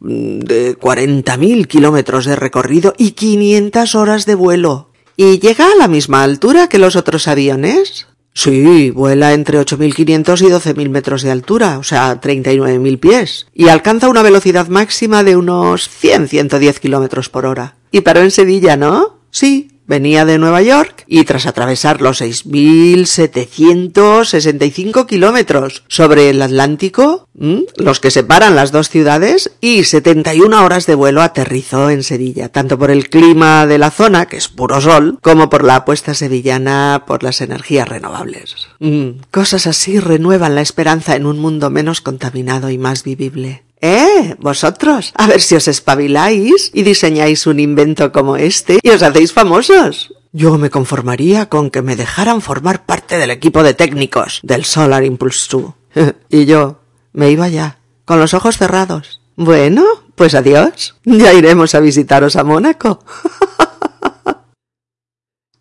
mm, 0.01 0.39
de 0.39 0.77
40.000 0.77 1.67
kilómetros 1.67 2.25
de 2.25 2.35
recorrido 2.35 2.93
y 2.97 3.11
500 3.11 3.95
horas 3.95 4.25
de 4.25 4.35
vuelo. 4.35 4.89
¿Y 5.15 5.39
llega 5.39 5.71
a 5.71 5.75
la 5.75 5.87
misma 5.87 6.23
altura 6.23 6.67
que 6.67 6.79
los 6.79 6.95
otros 6.95 7.27
aviones? 7.27 8.07
Sí, 8.33 8.89
vuela 8.89 9.33
entre 9.33 9.59
8.500 9.59 10.41
y 10.41 10.49
12.000 10.49 10.89
metros 10.89 11.21
de 11.21 11.31
altura, 11.31 11.77
o 11.77 11.83
sea, 11.83 12.19
39.000 12.19 12.99
pies, 12.99 13.47
y 13.53 13.67
alcanza 13.67 14.09
una 14.09 14.23
velocidad 14.23 14.67
máxima 14.69 15.23
de 15.23 15.35
unos 15.35 15.89
100-110 16.01 16.79
kilómetros 16.79 17.29
por 17.29 17.45
hora. 17.45 17.75
Y 17.91 18.01
paró 18.01 18.21
en 18.21 18.31
Sevilla, 18.31 18.75
¿no? 18.75 19.19
Sí, 19.29 19.72
Venía 19.85 20.23
de 20.25 20.37
Nueva 20.37 20.61
York 20.61 21.03
y 21.07 21.25
tras 21.25 21.45
atravesar 21.45 22.01
los 22.01 22.21
6.765 22.21 25.05
kilómetros 25.05 25.83
sobre 25.87 26.29
el 26.29 26.41
Atlántico, 26.41 27.27
los 27.77 27.99
que 27.99 28.09
separan 28.11 28.55
las 28.55 28.71
dos 28.71 28.87
ciudades, 28.89 29.51
y 29.59 29.83
71 29.83 30.63
horas 30.63 30.85
de 30.85 30.95
vuelo 30.95 31.21
aterrizó 31.21 31.89
en 31.89 32.03
Sevilla, 32.03 32.47
tanto 32.49 32.79
por 32.79 32.91
el 32.91 33.09
clima 33.09 33.67
de 33.67 33.77
la 33.77 33.91
zona, 33.91 34.27
que 34.27 34.37
es 34.37 34.47
puro 34.47 34.79
sol, 34.79 35.19
como 35.21 35.49
por 35.49 35.65
la 35.65 35.75
apuesta 35.77 36.13
sevillana 36.13 37.03
por 37.05 37.23
las 37.23 37.41
energías 37.41 37.89
renovables. 37.89 38.69
cosas 39.31 39.67
así 39.67 39.99
renuevan 39.99 40.55
la 40.55 40.61
esperanza 40.61 41.15
en 41.15 41.25
un 41.25 41.39
mundo 41.39 41.69
menos 41.69 42.01
contaminado 42.01 42.69
y 42.69 42.77
más 42.77 43.03
vivible. 43.03 43.62
¡Eh! 43.85 44.37
Vosotros, 44.39 45.11
a 45.13 45.27
ver 45.27 45.41
si 45.41 45.55
os 45.55 45.67
espabiláis 45.67 46.71
y 46.73 46.83
diseñáis 46.83 47.45
un 47.47 47.59
invento 47.59 48.13
como 48.13 48.37
este 48.37 48.79
y 48.81 48.89
os 48.89 49.03
hacéis 49.03 49.33
famosos. 49.33 50.13
Yo 50.31 50.57
me 50.57 50.69
conformaría 50.69 51.49
con 51.49 51.69
que 51.69 51.81
me 51.81 51.97
dejaran 51.97 52.41
formar 52.41 52.85
parte 52.85 53.17
del 53.17 53.29
equipo 53.29 53.61
de 53.61 53.73
técnicos 53.73 54.39
del 54.41 54.63
Solar 54.63 55.03
Impulse 55.03 55.49
2. 55.95 56.13
y 56.29 56.45
yo 56.45 56.79
me 57.11 57.29
iba 57.29 57.49
ya, 57.49 57.79
con 58.05 58.21
los 58.21 58.33
ojos 58.33 58.57
cerrados. 58.57 59.19
Bueno, 59.35 59.83
pues 60.15 60.33
adiós. 60.33 60.95
Ya 61.03 61.33
iremos 61.33 61.75
a 61.75 61.81
visitaros 61.81 62.37
a 62.37 62.45
Mónaco. 62.45 63.03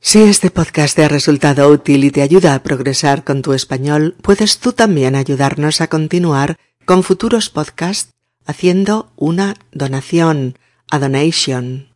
Si 0.04 0.20
este 0.20 0.50
podcast 0.50 0.96
te 0.96 1.04
ha 1.04 1.08
resultado 1.08 1.68
útil 1.68 2.02
y 2.02 2.10
te 2.10 2.22
ayuda 2.22 2.56
a 2.56 2.62
progresar 2.64 3.22
con 3.22 3.40
tu 3.40 3.52
español, 3.52 4.16
puedes 4.20 4.58
tú 4.58 4.72
también 4.72 5.14
ayudarnos 5.14 5.80
a 5.80 5.86
continuar 5.86 6.58
con 6.84 7.02
futuros 7.02 7.50
podcasts 7.50 8.12
haciendo 8.44 9.12
una 9.16 9.56
donación, 9.72 10.58
a 10.90 10.98
donation, 10.98 11.88